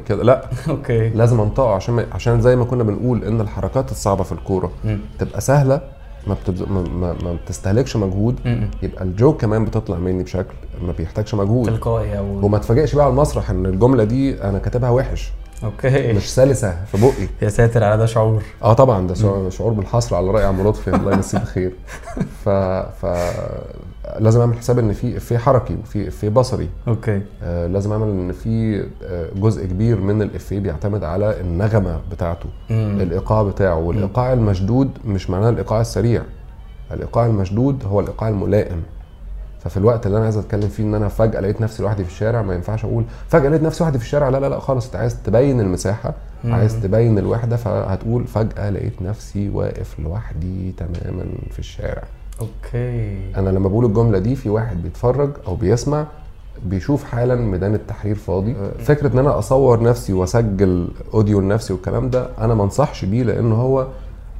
كده. 0.08 0.22
لا. 0.22 0.48
أوكي. 0.68 1.08
لازم 1.08 1.40
انطقه 1.40 1.74
عشان 1.74 2.06
عشان 2.12 2.40
زي 2.40 2.56
ما 2.56 2.64
كنا 2.64 2.82
بنقول 2.84 3.24
إن 3.24 3.40
الحركات 3.40 3.90
الصعبة 3.90 4.22
في 4.24 4.32
الكورة. 4.32 4.70
تبقى 5.18 5.40
سهلة 5.40 5.80
ما, 6.26 6.34
بتبز... 6.34 6.62
ما, 6.62 6.82
ما, 6.82 7.12
ما 7.24 7.32
بتستهلكش 7.44 7.96
مجهود 7.96 8.36
مم. 8.44 8.70
يبقى 8.82 9.04
الجوك 9.04 9.40
كمان 9.40 9.64
بتطلع 9.64 9.96
مني 9.96 10.22
بشكل 10.22 10.54
ما 10.82 10.92
بيحتاجش 10.92 11.34
مجهود. 11.34 11.66
تلقائي 11.66 12.18
أو 12.18 12.24
وما 12.46 12.56
اتفاجئش 12.56 12.94
بقى 12.94 13.04
على 13.04 13.12
المسرح 13.12 13.50
إن 13.50 13.66
الجملة 13.66 14.04
دي 14.04 14.42
أنا 14.42 14.58
كاتبها 14.58 14.90
وحش. 14.90 15.32
okay. 15.64 16.12
مش 16.12 16.34
سلسة 16.34 16.84
في 16.84 17.00
بقي. 17.00 17.28
يا 17.42 17.48
ساتر 17.48 17.84
على 17.84 17.96
ده 17.96 18.06
شعور. 18.06 18.42
آه 18.62 18.72
طبعا 18.72 19.06
ده 19.06 19.14
شعور, 19.14 19.50
شعور 19.50 19.72
بالحصر 19.72 20.16
على 20.16 20.30
رأي 20.30 20.44
عم 20.44 20.68
لطفي. 20.68 20.94
الله 20.96 21.12
يمسيه 21.12 21.38
بالخير 21.38 21.72
ف 22.44 22.48
ف 23.02 23.06
لازم 24.18 24.40
اعمل 24.40 24.58
حساب 24.58 24.78
ان 24.78 24.92
في 24.92 25.20
في 25.20 25.38
حركي 25.38 25.74
وفي 25.82 26.10
في 26.10 26.28
بصري. 26.28 26.68
okay. 26.88 27.22
آه 27.42 27.66
لازم 27.66 27.92
اعمل 27.92 28.08
ان 28.08 28.32
في 28.32 28.84
آه 29.04 29.28
جزء 29.36 29.66
كبير 29.66 30.00
من 30.00 30.22
الافيه 30.22 30.60
بيعتمد 30.60 31.04
على 31.04 31.40
النغمة 31.40 32.00
بتاعته 32.12 32.48
مم. 32.70 33.00
الإيقاع 33.00 33.42
بتاعه 33.42 33.78
والإيقاع 33.78 34.32
المشدود 34.32 34.90
مش 35.04 35.30
معناه 35.30 35.48
الإيقاع 35.48 35.80
السريع. 35.80 36.22
الإيقاع 36.92 37.26
المشدود 37.26 37.84
هو 37.84 38.00
الإيقاع 38.00 38.28
الملائم. 38.28 38.82
ففي 39.60 39.76
الوقت 39.76 40.06
اللي 40.06 40.16
أنا 40.16 40.24
عايز 40.24 40.36
أتكلم 40.36 40.68
فيه 40.68 40.82
إن 40.84 40.94
أنا 40.94 41.08
فجأة 41.08 41.40
لقيت 41.40 41.60
نفسي 41.60 41.82
لوحدي 41.82 42.04
في 42.04 42.10
الشارع 42.10 42.42
ما 42.42 42.54
ينفعش 42.54 42.84
أقول 42.84 43.04
فجأة 43.28 43.48
لقيت 43.48 43.62
نفسي 43.62 43.84
لوحدي 43.84 43.98
في 43.98 44.04
الشارع 44.04 44.28
لا 44.28 44.40
لا 44.40 44.48
لا 44.48 44.58
خالص. 44.58 44.86
أنت 44.86 44.96
عايز 44.96 45.22
تبين 45.22 45.60
المساحة 45.60 46.14
مم. 46.44 46.54
عايز 46.54 46.80
تبين 46.82 47.18
الوحدة 47.18 47.56
فهتقول 47.56 48.26
فجأة 48.26 48.70
لقيت 48.70 49.02
نفسي 49.02 49.48
واقف 49.48 50.00
لوحدي 50.00 50.72
تماما 50.72 51.24
في 51.50 51.58
الشارع. 51.58 52.02
أوكي. 52.40 53.18
أنا 53.36 53.50
لما 53.50 53.68
بقول 53.68 53.84
الجملة 53.84 54.18
دي 54.18 54.36
في 54.36 54.48
واحد 54.50 54.82
بيتفرج 54.82 55.30
أو 55.46 55.54
بيسمع 55.54 56.06
بيشوف 56.66 57.04
حالا 57.04 57.34
ميدان 57.34 57.74
التحرير 57.74 58.14
فاضي. 58.14 58.54
فكرة 58.78 59.12
إن 59.12 59.18
أنا 59.18 59.38
أصور 59.38 59.82
نفسي 59.82 60.12
وأسجل 60.12 60.88
audio 61.14 61.40
لنفسي 61.40 61.72
والكلام 61.72 62.10
ده 62.10 62.28
أنا 62.38 62.54
ما 62.54 62.64
أنصحش 62.64 63.04
بيه 63.04 63.22
لأن 63.22 63.52
هو 63.52 63.86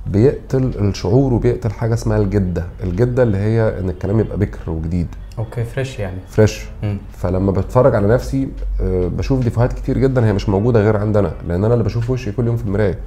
بيقتل 0.07 0.65
الشعور 0.79 1.33
وبيقتل 1.35 1.71
حاجة 1.71 1.95
اسمها 1.95 2.19
الجدة. 2.19 2.65
الجدة 2.85 3.23
اللي 3.23 3.39
هي 3.39 3.79
إن 3.81 3.91
الكلام 3.91 4.21
يبقى 4.21 4.37
بكر 4.39 4.71
وجديد. 4.71 5.07
okay 5.39 5.65
fresh 5.65 5.99
يعني. 5.99 6.17
fresh 6.29 6.67
مم. 6.83 6.99
فلما 7.13 7.53
بتفرج 7.53 7.95
على 7.95 8.07
نفسي 8.09 8.49
آه، 8.81 9.09
بشوف 9.09 9.41
ديفوهات 9.45 9.73
كتير 9.73 9.99
جدا 9.99 10.27
هي 10.27 10.33
مش 10.33 10.49
موجودة 10.49 10.81
غير 10.81 10.97
عندنا 10.97 11.33
لأن 11.49 11.65
أنا 11.65 11.75
اللي 11.75 11.85
بشوف 11.85 12.11
وشي 12.11 12.33
كل 12.33 12.47
يوم 12.47 12.57
في 12.57 12.65
المراية. 12.65 12.99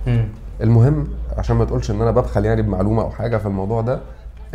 المهم 0.62 1.08
عشان 1.38 1.56
ما 1.56 1.66
تقولش 1.66 1.92
إن 1.92 2.02
أنا 2.02 2.12
ببخل 2.12 2.46
يعني 2.46 2.62
بمعلومة 2.62 3.02
أو 3.04 3.10
حاجة 3.10 3.38
في 3.38 3.46
الموضوع 3.46 3.82
ده 3.82 4.00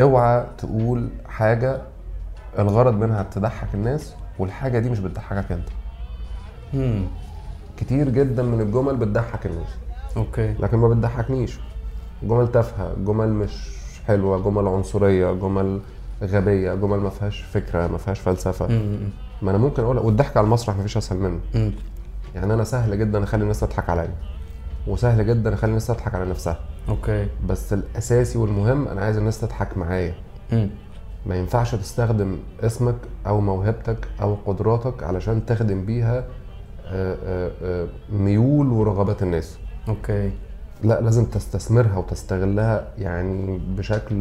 اوعى 0.01 0.47
تقول 0.59 1.09
حاجة 1.29 1.83
الغرض 2.59 2.95
منها 2.95 3.23
تضحك 3.23 3.75
الناس 3.75 4.15
والحاجة 4.39 4.79
دي 4.79 4.91
مش 4.91 4.99
بتضحكك 4.99 5.53
انت. 5.53 5.69
مم. 6.75 7.05
كتير 7.77 8.09
جدا 8.09 8.43
من 8.43 8.61
الجمل 8.61 8.97
بتضحك 8.97 9.47
الناس. 9.47 9.69
أوكي. 10.17 10.53
لكن 10.53 10.77
ما 10.77 10.89
بتضحكنيش. 10.89 11.59
جمل 12.23 12.53
تافهة 12.53 12.95
جمل 13.07 13.29
مش 13.33 13.71
حلوة 14.07 14.39
جمل 14.43 14.69
عنصرية 14.69 15.33
جمل 15.33 15.81
غبية 16.23 16.75
جمل 16.75 16.99
ما 16.99 17.11
فيهاش 17.11 17.41
فكرة 17.43 17.87
ما 17.87 17.99
فيهاش 17.99 18.21
فلسفة. 18.21 18.69
مم. 18.69 18.99
ما 19.43 19.51
أنا 19.51 19.59
ممكن 19.59 19.83
أقول 19.83 19.99
والضحك 19.99 20.37
على 20.37 20.45
المسرح 20.45 20.77
ما 20.77 20.83
فيش 20.83 20.97
أسهل 20.97 21.19
منه. 21.19 21.41
مم. 21.55 21.73
يعني 22.35 22.55
أنا 22.55 22.65
سهل 22.65 22.99
جدا 22.99 23.25
أخلي 23.25 23.43
الناس 23.43 23.61
تضحك 23.61 23.91
عليا. 23.91 24.15
وسهل 24.87 25.27
جدا 25.27 25.55
اخلي 25.55 25.68
الناس 25.68 25.87
تضحك 25.87 26.14
على 26.14 26.31
نفسها. 26.31 26.59
okay. 26.88 27.27
بس 27.47 27.73
الأساسي 27.73 28.38
والمهم 28.38 28.88
أنا 28.88 29.01
عايز 29.01 29.16
الناس 29.16 29.40
تضحك 29.40 29.79
معايا. 29.79 30.14
ما 31.27 31.37
ينفعش 31.37 31.75
تستخدم 31.75 32.38
اسمك 32.61 32.95
أو 33.27 33.40
موهبتك 33.40 34.09
أو 34.23 34.37
قدراتك 34.47 35.03
علشان 35.03 35.47
تخدم 35.47 35.85
بيها 35.85 36.25
آه، 36.87 37.16
آه، 37.25 37.51
آه، 37.64 37.87
ميول 38.12 38.68
ورغبات 38.68 39.23
الناس. 39.23 39.59
okay. 39.88 40.31
لا 40.85 41.01
لازم 41.01 41.25
تستثمرها 41.25 41.97
وتستغلها 41.99 42.88
يعني 42.99 43.61
بشكل 43.77 44.16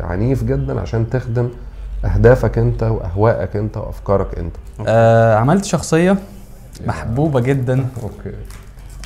عنيف 0.00 0.44
جدا 0.44 0.80
عشان 0.80 1.10
تخدم 1.10 1.48
أهدافك 2.04 2.58
أنت 2.58 2.82
واهوائك 2.82 3.56
أنت 3.56 3.76
وأفكارك 3.76 4.38
أنت. 4.38 4.56
آه 4.86 5.34
عملت 5.34 5.64
شخصية 5.64 6.16
محبوبة 6.86 7.40
جدا. 7.40 7.86
أوكي. 8.02 8.36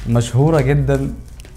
مشهورة 0.09 0.61
جدا 0.61 1.15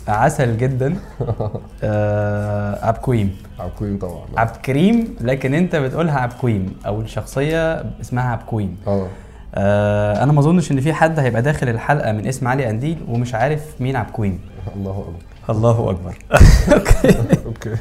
عسل 0.07 0.57
جدا 0.57 0.95
آه 1.83 2.85
عبكويم 2.85 3.37
عبقريين 3.59 3.97
طبعا. 3.97 4.25
عبد 4.37 4.55
كريم 4.55 5.15
لكن 5.21 5.53
انت 5.53 5.75
بتقولها 5.75 6.19
عبكويم 6.19 6.75
أو 6.85 7.01
الشخصية 7.01 7.85
اسمها 8.01 8.23
عبكويم 8.31 8.77
آه. 8.87 9.07
آه 9.55 10.23
أنا 10.23 10.31
ما 10.33 10.39
أظنش 10.39 10.71
إن 10.71 10.81
في 10.81 10.93
حد 10.93 11.19
هيبقى 11.19 11.41
داخل 11.41 11.69
الحلقة 11.69 12.11
من 12.11 12.27
اسم 12.27 12.47
علي 12.47 12.65
قنديل 12.65 12.97
ومش 13.07 13.35
عارف 13.35 13.61
مين 13.79 13.95
عبكويم 13.95 14.39
الله 14.75 14.91
أكبر. 14.91 15.55
الله 15.55 15.89
أكبر. 15.89 16.15
okay. 16.73 17.17
okay. 17.45 17.75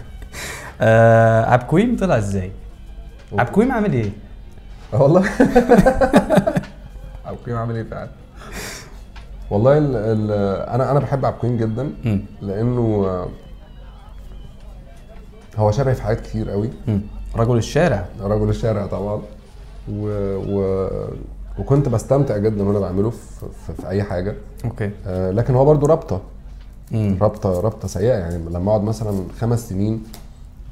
آه 0.81 1.45
عبكويم 1.51 1.97
طلع 1.97 2.19
إزاي؟ 2.19 2.53
عبكويم 3.39 3.73
عامل 3.73 3.93
إيه؟ 3.93 4.11
آه 4.95 5.03
والله. 5.03 5.25
عبقريين 7.27 7.59
عامل 7.59 7.77
إيه 7.77 7.85
فعلا؟ 7.85 8.09
والله 9.51 9.79
ال 9.79 9.97
ال 9.97 10.31
أنا 10.69 10.91
أنا 10.91 11.01
بحب 11.01 11.25
عبقريين 11.25 11.57
جدا 11.57 11.91
مم. 12.05 12.25
لأنه 12.43 13.07
هو 15.57 15.71
شبهي 15.71 15.95
في 15.95 16.03
حاجات 16.03 16.21
كتير 16.21 16.51
قوي. 16.51 16.71
مم. 16.89 17.01
رجل 17.37 17.57
الشارع. 17.57 18.07
رجل 18.23 18.49
الشارع 18.49 18.87
طبعا. 18.87 19.23
و... 19.93 20.07
و... 20.49 20.89
وكنت 21.59 21.89
بستمتع 21.89 22.37
جدا 22.37 22.65
وأنا 22.69 22.79
بعمله 22.79 23.11
في, 23.11 23.47
في, 23.67 23.73
في 23.83 23.89
أي 23.89 24.03
حاجة. 24.03 24.35
okay. 24.65 24.91
آه، 25.07 25.31
لكن 25.31 25.55
هو 25.55 25.65
برضو 25.65 25.87
رابطة. 25.87 26.21
رابطة 26.95 27.61
رابطة 27.61 27.89
سيئة. 27.89 28.15
يعني 28.15 28.39
لما 28.51 28.71
أقعد 28.71 28.83
مثلا 28.83 29.25
خمس 29.41 29.69
سنين 29.69 30.03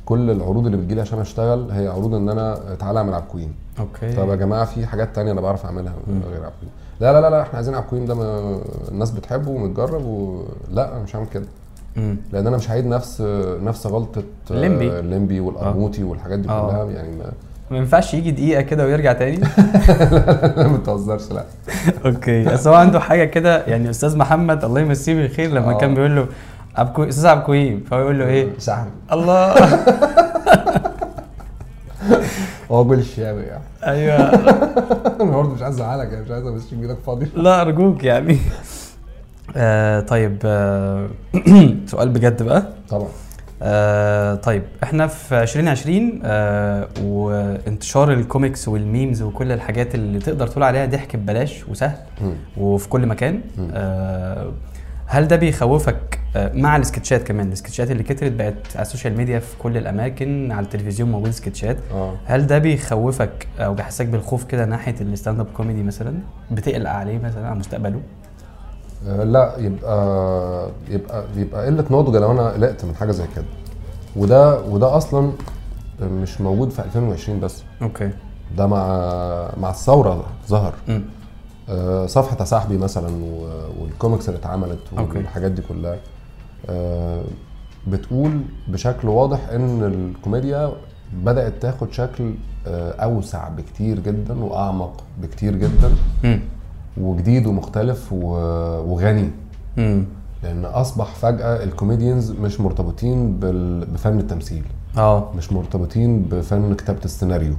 كل 0.04 0.30
العروض 0.30 0.66
اللي 0.66 0.76
بتجيلي 0.76 1.00
عشان 1.00 1.18
أشتغل 1.18 1.70
هي 1.70 1.88
عروض 1.88 2.14
إن 2.14 2.28
أنا 2.28 2.74
تعالى 2.78 2.98
أعمل 2.98 3.14
عبكوين 3.14 3.52
okay. 3.78 4.12
طب 4.12 4.28
يا 4.28 4.34
جماعة 4.34 4.64
في 4.64 4.86
حاجات 4.86 5.14
تانية 5.14 5.32
أنا 5.32 5.40
بعرف 5.40 5.64
أعملها 5.64 5.92
غير 6.08 6.44
عبكوين 6.44 6.70
لا 7.00 7.12
لا 7.12 7.20
لا 7.20 7.30
لا 7.30 7.42
إحنا 7.42 7.54
عايزين 7.54 7.74
عبكوين 7.74 8.06
ده 8.06 8.14
ما 8.14 8.58
الناس 8.88 9.10
بتحبه 9.10 9.50
ومتجرب 9.50 10.04
و... 10.04 10.42
لا 10.72 10.92
أنا 10.92 11.02
مش 11.02 11.16
هعمل 11.16 11.26
كده 11.34 11.46
مم. 11.96 12.16
لأن 12.32 12.46
أنا 12.46 12.56
مش 12.56 12.70
هعيد 12.70 12.86
نفس 12.86 13.20
نفس 13.62 13.86
غلطة 13.86 14.22
آه، 14.50 14.54
الليمبي. 14.54 14.98
الليمبي 14.98 15.40
والقرموطي 15.40 16.02
والحاجات 16.02 16.38
دي 16.38 16.48
آه. 16.48 16.70
كلها 16.70 16.84
يعني 16.90 17.16
ما 17.16 17.32
ما 17.70 17.76
ينفعش 17.78 18.14
يجي 18.14 18.30
دقيقة 18.30 18.62
كده 18.62 18.86
ويرجع 18.86 19.12
تاني 19.12 19.40
ما 20.70 20.76
بتهزرش 20.82 21.32
لا 21.32 21.44
okay 22.06 22.44
بس 22.44 22.66
هو 22.66 22.74
عنده 22.74 23.00
حاجة 23.00 23.24
كده 23.24 23.66
يعني 23.66 23.90
أستاذ 23.90 24.16
محمد 24.16 24.64
الله 24.64 24.80
يمسيه 24.80 25.14
بالخير 25.14 25.50
لما 25.50 25.70
آه. 25.70 25.78
كان 25.78 25.94
بيقول 25.94 26.16
له 26.16 26.26
عبكو 26.76 27.02
أستاذ 27.02 27.26
عبكويم 27.26 27.84
فهو 27.90 28.00
يقول 28.00 28.18
له 28.18 28.26
إيه 28.26 28.48
شعبي 28.58 28.90
الله 29.12 29.54
هو 32.70 32.84
جول 32.84 32.98
الشامي 32.98 33.42
يعني 33.42 33.62
أيوه. 33.86 34.16
أنا 35.20 35.30
برضه 35.30 35.54
مش 35.54 35.62
عايز 35.62 35.74
أزعلك 35.74 36.12
يعني 36.12 36.24
مش 36.24 36.30
عايز 36.30 36.46
امشيك 36.46 36.74
بايدك 36.74 36.98
فاضي. 37.06 37.26
لا 37.36 37.60
أرجوك 37.60 38.04
يعني. 38.04 38.38
آه 39.56 40.00
طيب 40.00 40.38
آه 40.44 41.08
سؤال 41.86 42.08
بجد 42.08 42.42
بقى. 42.42 42.62
طبعا. 42.88 43.08
آه 43.62 44.34
طيب 44.34 44.62
إحنا 44.82 45.06
في 45.06 45.42
2020 45.42 46.20
آه 46.24 46.88
وانتشار 47.02 48.12
ال 48.12 48.20
comics 48.20 48.68
وال 48.68 48.84
memes 48.84 49.22
وكل 49.22 49.52
الحاجات 49.52 49.94
اللي 49.94 50.18
تقدر 50.18 50.46
تقول 50.46 50.62
عليها 50.64 50.86
ضحك 50.86 51.16
ببلاش 51.16 51.68
وسهل 51.68 51.96
مم. 52.22 52.32
وفي 52.56 52.88
كل 52.88 53.06
مكان. 53.06 53.40
آه 53.74 54.52
هل 55.06 55.28
ده 55.28 55.36
بيخوفك 55.36 56.19
مع 56.36 56.76
السكتشات 56.76 57.22
كمان. 57.22 57.52
السكتشات 57.52 57.90
اللي 57.90 58.02
كترت 58.02 58.32
بقت 58.32 58.54
على 58.74 58.82
ال 58.82 58.87
social 58.87 59.16
media 59.16 59.38
في 59.38 59.56
كل 59.58 59.76
الأماكن 59.76 60.52
على 60.52 60.64
التلفزيون 60.64 61.10
موجود 61.10 61.30
سكتشات. 61.30 61.76
آه. 61.92 62.14
هل 62.24 62.46
ده 62.46 62.58
بيخوفك 62.58 63.48
أو 63.58 63.74
بيحسسك 63.74 64.06
بالخوف 64.06 64.44
كده 64.44 64.64
ناحية 64.64 64.94
ال 65.00 65.40
stand-up 65.40 65.46
comedy 65.56 65.82
مثلا؟ 65.82 66.14
بتقلق 66.50 66.90
عليه 66.90 67.18
مثلا 67.18 67.46
على 67.46 67.58
مستقبله؟ 67.58 68.00
آه، 69.08 69.24
لا 69.24 69.54
يبقى 69.58 70.68
يبقى 70.88 71.24
يبقى 71.36 71.66
قلة 71.66 71.84
نضج 71.90 72.16
لو 72.16 72.30
أنا 72.32 72.48
قلقت 72.50 72.84
من 72.84 72.94
حاجة 72.94 73.10
زي 73.10 73.24
كده. 73.36 73.44
وده 74.16 74.60
وده 74.60 74.96
أصلا 74.96 75.32
مش 76.02 76.40
موجود 76.40 76.70
في 76.70 76.82
2020 76.84 77.40
بس. 77.40 77.62
okay. 77.82 78.10
ده 78.56 78.66
مع 78.66 78.86
مع 79.56 79.70
الثورة 79.70 80.24
ظهر. 80.48 80.74
آه، 81.68 82.06
صفحة 82.06 82.44
صاحبي 82.44 82.78
مثلا 82.78 83.10
والكوميكس 83.80 84.28
اللي 84.28 84.38
اتعملت. 84.40 84.78
والحاجات 84.96 85.50
دي 85.50 85.62
كلها. 85.62 85.92
آه، 85.92 85.98
بتقول 87.88 88.40
بشكل 88.68 89.08
واضح 89.08 89.48
إن 89.48 89.82
الكوميديا 89.84 90.72
بدأت 91.24 91.62
تاخد 91.62 91.92
شكل 91.92 92.34
آه، 92.66 92.90
أوسع 92.90 93.48
بكتير 93.48 94.00
جدا 94.00 94.44
وأعمق 94.44 95.04
بكتير 95.22 95.56
جدا. 95.56 95.94
وجديد 97.00 97.46
ومختلف 97.46 98.12
وغني. 98.12 99.30
لأن 100.42 100.64
أصبح 100.64 101.14
فجأة 101.14 101.64
ال 101.64 101.71
comedians 101.71 102.30
مش 102.30 102.60
مرتبطين 102.60 103.36
بفن 103.94 104.18
التمثيل 104.18 104.62
آه 104.98 105.32
مش 105.36 105.52
مرتبطين 105.52 106.22
بفن 106.22 106.74
كتابة 106.74 107.04
السيناريو. 107.04 107.54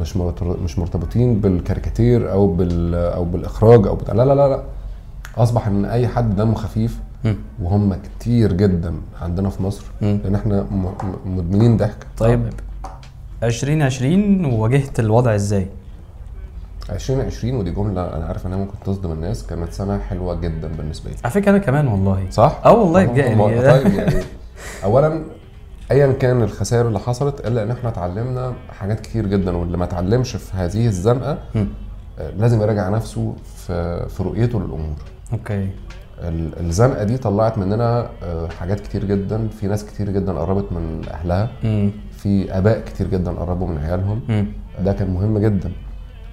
مش 0.00 0.16
مش 0.64 0.78
مرتبطين 0.78 1.40
بالكاريكاتير 1.40 2.32
أو 2.32 2.46
بال 2.46 2.94
أو 2.94 3.24
بالإخراج 3.24 3.86
أو 3.86 3.96
بتاع 3.96 4.14
لا 4.14 4.24
لا 4.24 4.34
لا 4.34 4.48
لا 4.48 4.62
أصبح 5.36 5.66
إن 5.66 5.84
أي 5.84 6.08
حد 6.08 6.36
دمه 6.36 6.54
خفيف. 6.54 7.00
وهم 7.62 7.94
كتير 7.94 8.52
جدا 8.52 8.94
عندنا 9.22 9.50
في 9.50 9.62
مصر. 9.62 9.84
لأن 10.00 10.34
إحنا 10.34 10.66
مدمنين 11.26 11.76
ضحك. 11.76 12.06
طيب. 12.18 12.50
2020 13.42 14.44
واجهت 14.44 15.00
الوضع 15.00 15.34
إزاي؟ 15.34 15.66
2020 16.90 17.54
ودي 17.54 17.70
جملة 17.70 18.16
أنا 18.16 18.24
عارف 18.24 18.46
إنها 18.46 18.58
ممكن 18.58 18.74
تصدم 18.84 19.12
الناس 19.12 19.46
كانت 19.46 19.72
سنة 19.72 19.98
حلوة 19.98 20.34
جدا 20.40 20.68
بالنسبة 20.68 21.10
لي. 21.10 21.16
على 21.24 21.32
فكرة 21.32 21.50
أنا 21.50 21.58
كمان 21.58 21.88
والله. 21.88 22.26
صح؟ 22.30 22.60
آه 22.64 22.72
والله 22.72 23.04
بجد. 23.04 23.16
يعني 23.16 23.60
طيب 23.70 23.94
يعني 23.94 24.24
اولا 24.84 25.22
ايا 25.90 26.12
كان 26.12 26.42
الخسائر 26.42 26.88
اللي 26.88 26.98
حصلت 26.98 27.46
إلا 27.46 27.62
إن 27.62 27.70
إحنا 27.70 27.88
اتعلمنا 27.88 28.54
حاجات 28.70 29.00
كتير 29.00 29.26
جدا 29.26 29.56
واللي 29.56 29.76
ما 29.76 29.84
اتعلمش 29.84 30.36
في 30.36 30.56
هذه 30.56 30.86
الزنقة. 30.86 31.38
آه، 32.18 32.30
لازم 32.30 32.62
يراجع 32.62 32.88
نفسه 32.88 33.34
في 33.56 34.06
في 34.08 34.22
رؤيته 34.22 34.58
للأمور. 34.60 34.96
أوكي. 35.32 35.68
الزنقة 36.60 37.04
دي 37.04 37.16
طلعت 37.18 37.58
مننا 37.58 38.08
آه، 38.22 38.48
حاجات 38.48 38.80
كتير 38.80 39.04
جدا 39.04 39.48
في 39.48 39.66
ناس 39.66 39.84
كتير 39.84 40.10
جدا 40.10 40.32
قربت 40.32 40.72
من 40.72 41.02
أهلها 41.10 41.50
مم. 41.64 41.90
في 42.10 42.58
آباء 42.58 42.80
كتير 42.84 43.08
جدا 43.08 43.30
قربوا 43.30 43.68
من 43.68 43.78
عيالهم 43.78 44.20
مم. 44.28 44.46
ده 44.84 44.92
كان 44.92 45.10
مهم 45.14 45.38
جدا 45.38 45.70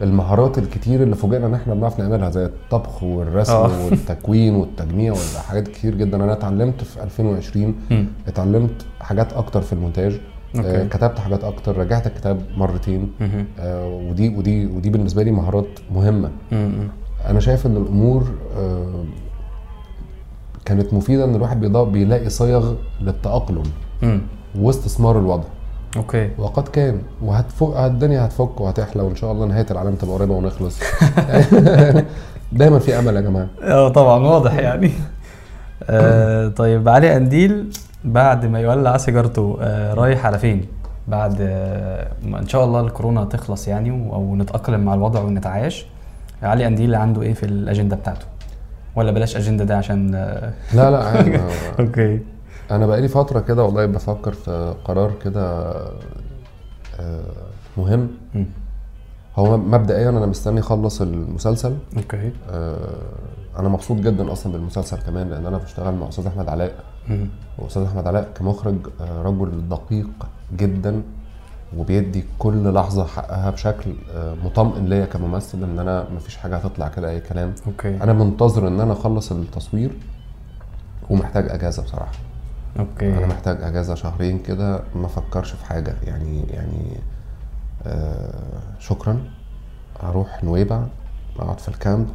المهارات 0.02 0.58
الكتير 0.58 1.04
اللي 1.04 1.16
فوجئنا 1.16 1.46
إن 1.48 1.54
إحنا 1.54 1.74
بنعرف 1.74 2.00
نعملها 2.00 2.30
زي 2.30 2.46
الطبخ 2.46 3.04
والرسم 3.04 3.54
آه. 3.54 3.86
والتكوين 3.86 4.56
والتجميع 4.56 5.12
والحاجات 5.14 5.68
كتير 5.68 5.96
جدا 5.96 6.24
أنا 6.24 6.34
اتعلمت 6.34 6.84
في 6.84 7.04
2020 7.04 7.76
مم. 7.92 8.06
اتعلمت 8.28 8.86
حاجات 9.00 9.34
أكتر 9.34 9.62
في 9.62 9.74
المونتاج 9.74 10.20
okay. 10.56 10.68
آه 10.82 10.88
كتبت 10.88 11.20
حاجات 11.20 11.44
أكتر 11.44 11.78
راجعت 11.78 12.08
الكتاب 12.08 12.42
مرتين. 12.58 13.12
آه 13.60 13.88
ودي 14.10 14.30
ودي 14.38 14.66
ودي 14.66 14.90
بالنسبة 14.90 15.24
لي 15.24 15.32
مهارات 15.32 15.68
مهمة. 15.96 16.30
أنا 17.28 17.40
شايف 17.40 17.66
إن 17.66 17.78
الأمور 17.78 18.24
آه 18.58 19.04
كانت 20.70 20.94
مفيدة 20.94 21.24
إن 21.26 21.36
الواحد 21.36 21.60
بيلاقي 21.62 22.30
صيغ 22.30 22.74
للتأقلم 23.02 23.64
مم. 24.02 24.22
واستثمار 24.60 25.20
الوضع. 25.20 25.44
okay. 25.98 26.30
وقد 26.38 26.68
كان. 26.68 27.02
وهتفك 27.22 27.78
الدنيا 27.78 28.26
هتفك 28.26 28.62
وهتحلى 28.62 29.04
وإن 29.04 29.16
شاء 29.16 29.32
الله 29.32 29.46
نهاية 29.46 29.66
العالم 29.72 29.96
تبقى 29.96 30.16
قريبة 30.16 30.34
ونخلص. 30.34 30.80
دايما 32.52 32.80
في 32.80 33.00
أمل 33.00 33.16
يا 33.16 33.22
جماعة. 33.22 33.48
آه 33.62 33.90
طبعا 33.90 34.20
واضح 34.24 34.54
يعني. 34.54 34.92
آه 35.90 36.48
طيب 36.48 36.90
علي 36.90 37.14
قنديل 37.14 37.70
بعد 38.04 38.46
ما 38.46 38.60
يولع 38.60 38.98
سيجارته 38.98 39.58
آه 39.62 39.94
رايح 39.94 40.26
على 40.26 40.40
فين؟ 40.40 40.66
بعد 41.08 41.38
آه 41.42 42.12
ما 42.24 42.40
إن 42.40 42.48
شاء 42.48 42.66
الله 42.66 42.80
الكورونا 42.82 43.26
تخلص 43.26 43.68
يعني 43.68 43.90
أو 44.14 44.36
نتأقلم 44.36 44.80
مع 44.80 44.94
الوضع 44.94 45.22
ونتعايش. 45.22 45.86
علي 46.44 46.66
قنديل 46.66 46.96
عنده 46.96 47.22
إيه 47.22 47.34
في 47.34 47.46
الأجندة 47.46 47.96
بتاعته؟ 47.96 48.26
ولا 49.00 49.12
بلاش 49.12 49.38
أجندة 49.38 49.64
ده 49.64 49.78
عشان 49.78 50.12
لا 50.74 50.92
لا 50.92 51.04
عادي. 51.04 51.40
okay. 51.80 52.20
أنا 52.72 52.88
بقالي 52.88 53.08
فترة 53.08 53.40
كده 53.40 53.64
والله 53.64 53.86
بفكر 53.86 54.32
في 54.34 54.76
قرار 54.86 55.12
كده 55.24 55.72
آه، 57.00 57.24
مهم. 57.78 58.08
هو 59.36 59.58
مبدئيا 59.58 60.10
أنا 60.10 60.26
مستني 60.26 60.60
أخلص 60.60 61.02
المسلسل. 61.02 61.76
okay. 61.98 62.32
آه، 62.50 62.78
أنا 63.60 63.70
مبسوط 63.70 63.98
جدا 63.98 64.32
أصلا 64.32 64.54
بالمسلسل 64.54 64.98
كمان 64.98 65.30
لأن 65.30 65.46
أنا 65.46 65.58
بشتغل 65.58 65.96
مع 65.96 66.10
أستاذ 66.10 66.28
أحمد 66.28 66.50
علاء. 66.50 66.76
وأستاذ 67.58 67.84
أحمد 67.84 68.08
علاء 68.08 68.30
كمخرج 68.36 68.76
آه، 69.02 69.22
رجل 69.22 69.70
دقيق 69.70 70.10
جدا. 70.58 71.02
وبيدي 71.78 72.24
كل 72.40 72.74
لحظة 72.74 73.06
حقها 73.08 73.50
بشكل 73.50 73.94
آه، 74.14 74.34
مطمئن 74.46 74.86
ليا 74.86 75.06
كممثل 75.06 75.64
إن 75.64 75.80
أنا 75.80 76.08
مفيش 76.16 76.38
حاجة 76.38 76.56
هتطلع 76.58 76.88
كده 76.88 77.10
أي 77.10 77.20
كلام. 77.20 77.54
okay. 77.68 78.04
أنا 78.04 78.14
منتظر 78.14 78.68
إن 78.68 78.80
أنا 78.80 78.94
أخلص 78.94 79.32
التصوير 79.32 79.92
ومحتاج 81.10 81.50
أجازة 81.50 81.84
بصراحة. 81.84 82.12
okay. 82.80 83.18
أنا 83.18 83.28
محتاج 83.28 83.64
أجازة 83.64 83.96
شهرين 83.96 84.40
كده 84.40 84.82
ما 84.96 85.06
أفكرش 85.06 85.52
في 85.52 85.66
حاجة. 85.66 85.96
يعني 86.04 86.44
يعني 86.50 86.98
آه 87.86 88.60
شكرا. 88.80 89.20
أروح 90.04 90.44
نويبع 90.44 90.84
أقعد 91.40 91.60
في 91.60 91.70
ال 91.70 91.78
camp 91.78 92.08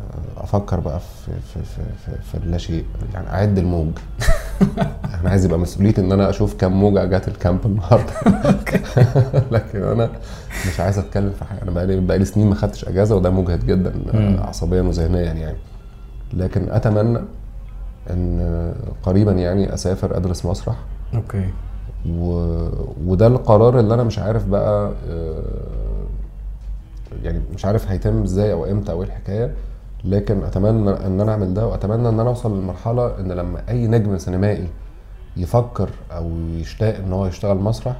آه 0.00 0.42
أفكر 0.44 0.80
بقى 0.80 1.00
في 1.00 1.32
في 1.54 1.62
في 1.64 1.82
في, 2.06 2.22
في 2.22 2.34
اللا 2.34 2.58
شيء 2.58 2.84
يعني 3.14 3.28
أعد 3.28 3.58
الموج. 3.58 3.92
أنا 5.20 5.30
عايز 5.30 5.44
يبقى 5.44 5.58
مسؤوليتي 5.58 6.00
إن 6.00 6.12
أنا 6.12 6.30
أشوف 6.30 6.54
كام 6.54 6.72
موجة 6.80 7.04
جت 7.04 7.28
ال 7.28 7.36
camp 7.36 7.66
النهارده. 7.66 8.12
لكن 9.52 9.82
أنا 9.82 10.10
مش 10.68 10.80
عايز 10.80 10.98
أتكلم 10.98 11.30
في 11.38 11.44
حاجة. 11.44 11.62
أنا 11.62 11.70
بقالي 11.70 12.00
بقالي 12.00 12.24
سنين 12.24 12.46
ما 12.46 12.54
خدتش 12.54 12.84
أجازة 12.84 13.16
وده 13.16 13.30
مجهد 13.30 13.66
جدا 13.66 13.92
عصبيا 14.42 14.82
وذهنيا 14.82 15.20
يعني. 15.32 15.56
لكن 16.34 16.70
أتمنى 16.70 17.18
إن 18.10 18.74
قريبا 19.02 19.32
يعني 19.32 19.74
أسافر 19.74 20.16
أدرس 20.16 20.46
مسرح. 20.46 20.76
okay. 21.14 21.44
و... 22.10 22.32
وده 23.06 23.26
القرار 23.26 23.80
اللي 23.80 23.94
أنا 23.94 24.02
مش 24.02 24.18
عارف 24.18 24.46
بقى 24.46 24.92
آه، 25.10 25.42
يعني 27.22 27.40
مش 27.54 27.64
عارف 27.64 27.90
هيتم 27.90 28.22
إزاي 28.22 28.52
أو 28.52 28.64
إمتى 28.64 28.92
أو 28.92 29.02
إيه 29.02 29.08
الحكاية. 29.08 29.54
لكن 30.04 30.42
أتمنى 30.42 30.90
إن 30.90 31.20
أنا 31.20 31.32
أعمل 31.32 31.54
ده 31.54 31.66
وأتمنى 31.66 32.08
إن 32.08 32.20
أنا 32.20 32.28
أوصل 32.28 32.56
للمرحلة 32.58 33.20
إن 33.20 33.32
لما 33.32 33.62
أي 33.68 33.86
نجم 33.86 34.18
سينمائي 34.18 34.68
يفكر 35.36 35.90
أو 36.12 36.30
يشتاق 36.50 36.96
إن 36.96 37.12
هو 37.12 37.26
يشتغل 37.26 37.56
مسرح 37.56 37.96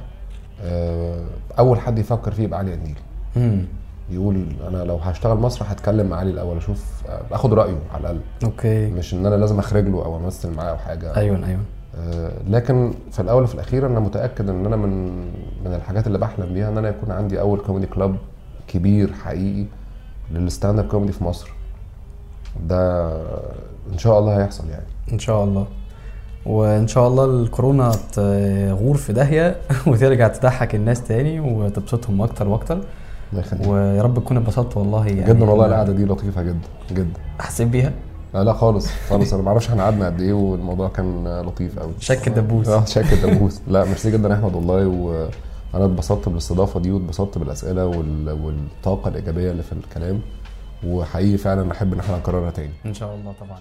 آه، 0.61 1.23
أول 1.59 1.79
حد 1.79 1.99
يفكر 1.99 2.31
فيه 2.31 2.43
يبقى 2.43 2.59
علي 2.59 2.71
قنديل. 2.73 2.95
يقول 4.09 4.45
أنا 4.67 4.83
لو 4.83 4.95
هشتغل 4.95 5.37
مسرح 5.37 5.71
هتكلم 5.71 6.09
مع 6.09 6.17
علي 6.17 6.29
الأول 6.29 6.57
أشوف 6.57 7.01
آه، 7.09 7.21
آخد 7.31 7.53
رأيه 7.53 7.77
على 7.93 8.01
الأقل. 8.01 8.19
أوكي. 8.43 8.87
مش 8.87 9.13
إن 9.13 9.25
أنا 9.25 9.35
لازم 9.35 9.59
أخرج 9.59 9.87
له 9.87 10.05
أو 10.05 10.17
أمثل 10.17 10.53
معاه 10.55 10.71
أو 10.71 10.77
حاجة. 10.77 11.15
أيوه 11.15 11.47
أيوه. 11.47 11.59
آه، 11.97 12.31
لكن 12.47 12.93
في 13.11 13.19
الأول 13.19 13.43
وفي 13.43 13.55
الأخير 13.55 13.85
أنا 13.87 13.99
متأكد 13.99 14.49
إن 14.49 14.65
أنا 14.65 14.75
من 14.75 15.21
من 15.65 15.73
الحاجات 15.73 16.07
اللي 16.07 16.17
بحلم 16.17 16.53
بيها 16.53 16.69
إن 16.69 16.77
أنا 16.77 16.89
يكون 16.89 17.11
عندي 17.11 17.39
أول 17.39 17.59
comedy 17.59 17.87
club 17.87 18.15
كبير 18.67 19.13
حقيقي 19.13 19.65
لل 20.31 20.79
stand-up 20.79 20.87
comedy 20.87 21.11
في 21.13 21.23
مصر. 21.23 21.51
ده 22.67 23.11
إن 23.93 23.97
شاء 23.97 24.19
الله 24.19 24.41
هيحصل 24.41 24.69
يعني. 24.69 24.85
إن 25.11 25.19
شاء 25.19 25.43
الله. 25.43 25.65
وإن 26.45 26.87
شاء 26.87 27.07
الله 27.07 27.25
الكورونا 27.25 27.91
تغور 28.13 28.97
في 28.97 29.13
داهية 29.13 29.55
وترجع 29.87 30.27
تضحك 30.27 30.75
الناس 30.75 31.03
تاني 31.03 31.39
وتبسطهم 31.39 32.21
أكتر 32.21 32.47
وأكتر. 32.47 32.79
ويا 33.67 34.01
رب 34.01 34.19
تكون 34.23 34.37
اتبسطت 34.37 34.77
والله 34.77 35.07
يعني. 35.07 35.33
جدا 35.33 35.49
والله 35.49 35.65
القعدة 35.65 35.93
دي 35.93 36.05
لطيفة 36.05 36.41
جدا 36.41 36.67
جدا. 36.91 37.19
حسيت 37.39 37.67
بيها؟ 37.67 37.91
لا, 38.33 38.43
لا 38.43 38.53
خالص 38.53 38.87
خالص. 39.09 39.33
أنا 39.33 39.43
ما 39.43 39.49
أعرفش 39.49 39.69
إحنا 39.69 39.83
قعدنا 39.83 40.05
قد 40.05 40.21
إيه 40.21 40.33
والموضوع 40.33 40.89
كان 40.89 41.41
لطيف 41.41 41.79
قوي 41.79 41.91
شك 41.99 42.27
الدبوس. 42.27 42.67
آه 42.67 42.85
شك 42.85 43.13
الدبوس. 43.13 43.61
لا 43.67 43.85
ميرسي 43.85 44.11
جدا 44.11 44.33
أحمد 44.33 44.55
والله. 44.55 44.87
وأنا 44.87 45.85
اتبسطت 45.85 46.29
بالإستضافة 46.29 46.79
دي 46.79 46.91
واتبسطت 46.91 47.37
بالأسئلة 47.37 47.85
وال... 47.85 48.31
والطاقة 48.43 49.07
الإيجابية 49.07 49.51
اللي 49.51 49.63
في 49.63 49.73
الكلام. 49.73 50.19
وحقيقي 50.87 51.37
فعلا 51.37 51.71
أحب 51.71 51.93
إن 51.93 51.99
إحنا 51.99 52.17
نكررها 52.17 52.51
تاني. 52.51 52.73
إن 52.85 52.93
شاء 52.93 53.15
الله 53.15 53.33
طبعا 53.39 53.59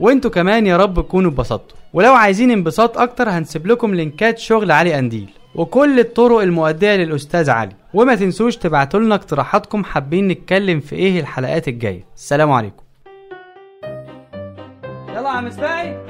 وإنتوا 0.00 0.30
كمان 0.30 0.66
يا 0.66 0.76
رب 0.76 0.94
تكونوا 0.94 1.30
اتبسطتوا. 1.30 1.76
ولو 1.92 2.12
عايزين 2.12 2.50
انبساط 2.50 2.98
أكتر 2.98 3.30
هنسيب 3.30 3.66
لكم 3.66 3.94
لينكات 3.94 4.38
شغل 4.38 4.70
علي 4.70 4.92
قنديل 4.94 5.30
وكل 5.54 5.98
الطرق 6.00 6.38
المؤدية 6.38 6.96
للأستاذ 6.96 7.50
علي. 7.50 7.72
وما 7.94 8.14
تنسوش 8.14 8.56
تبعتوا 8.56 9.00
لنا 9.00 9.14
اقتراحاتكم 9.14 9.84
حابين 9.84 10.28
نتكلم 10.28 10.80
في 10.80 10.96
إيه 10.96 11.20
الحلقات 11.20 11.68
الجاية. 11.68 12.04
السلام 12.16 12.52
عليكم. 12.52 12.82
يلا 15.08 15.20
يا 15.20 15.28
عم 15.28 15.50
سباعي 15.50 16.07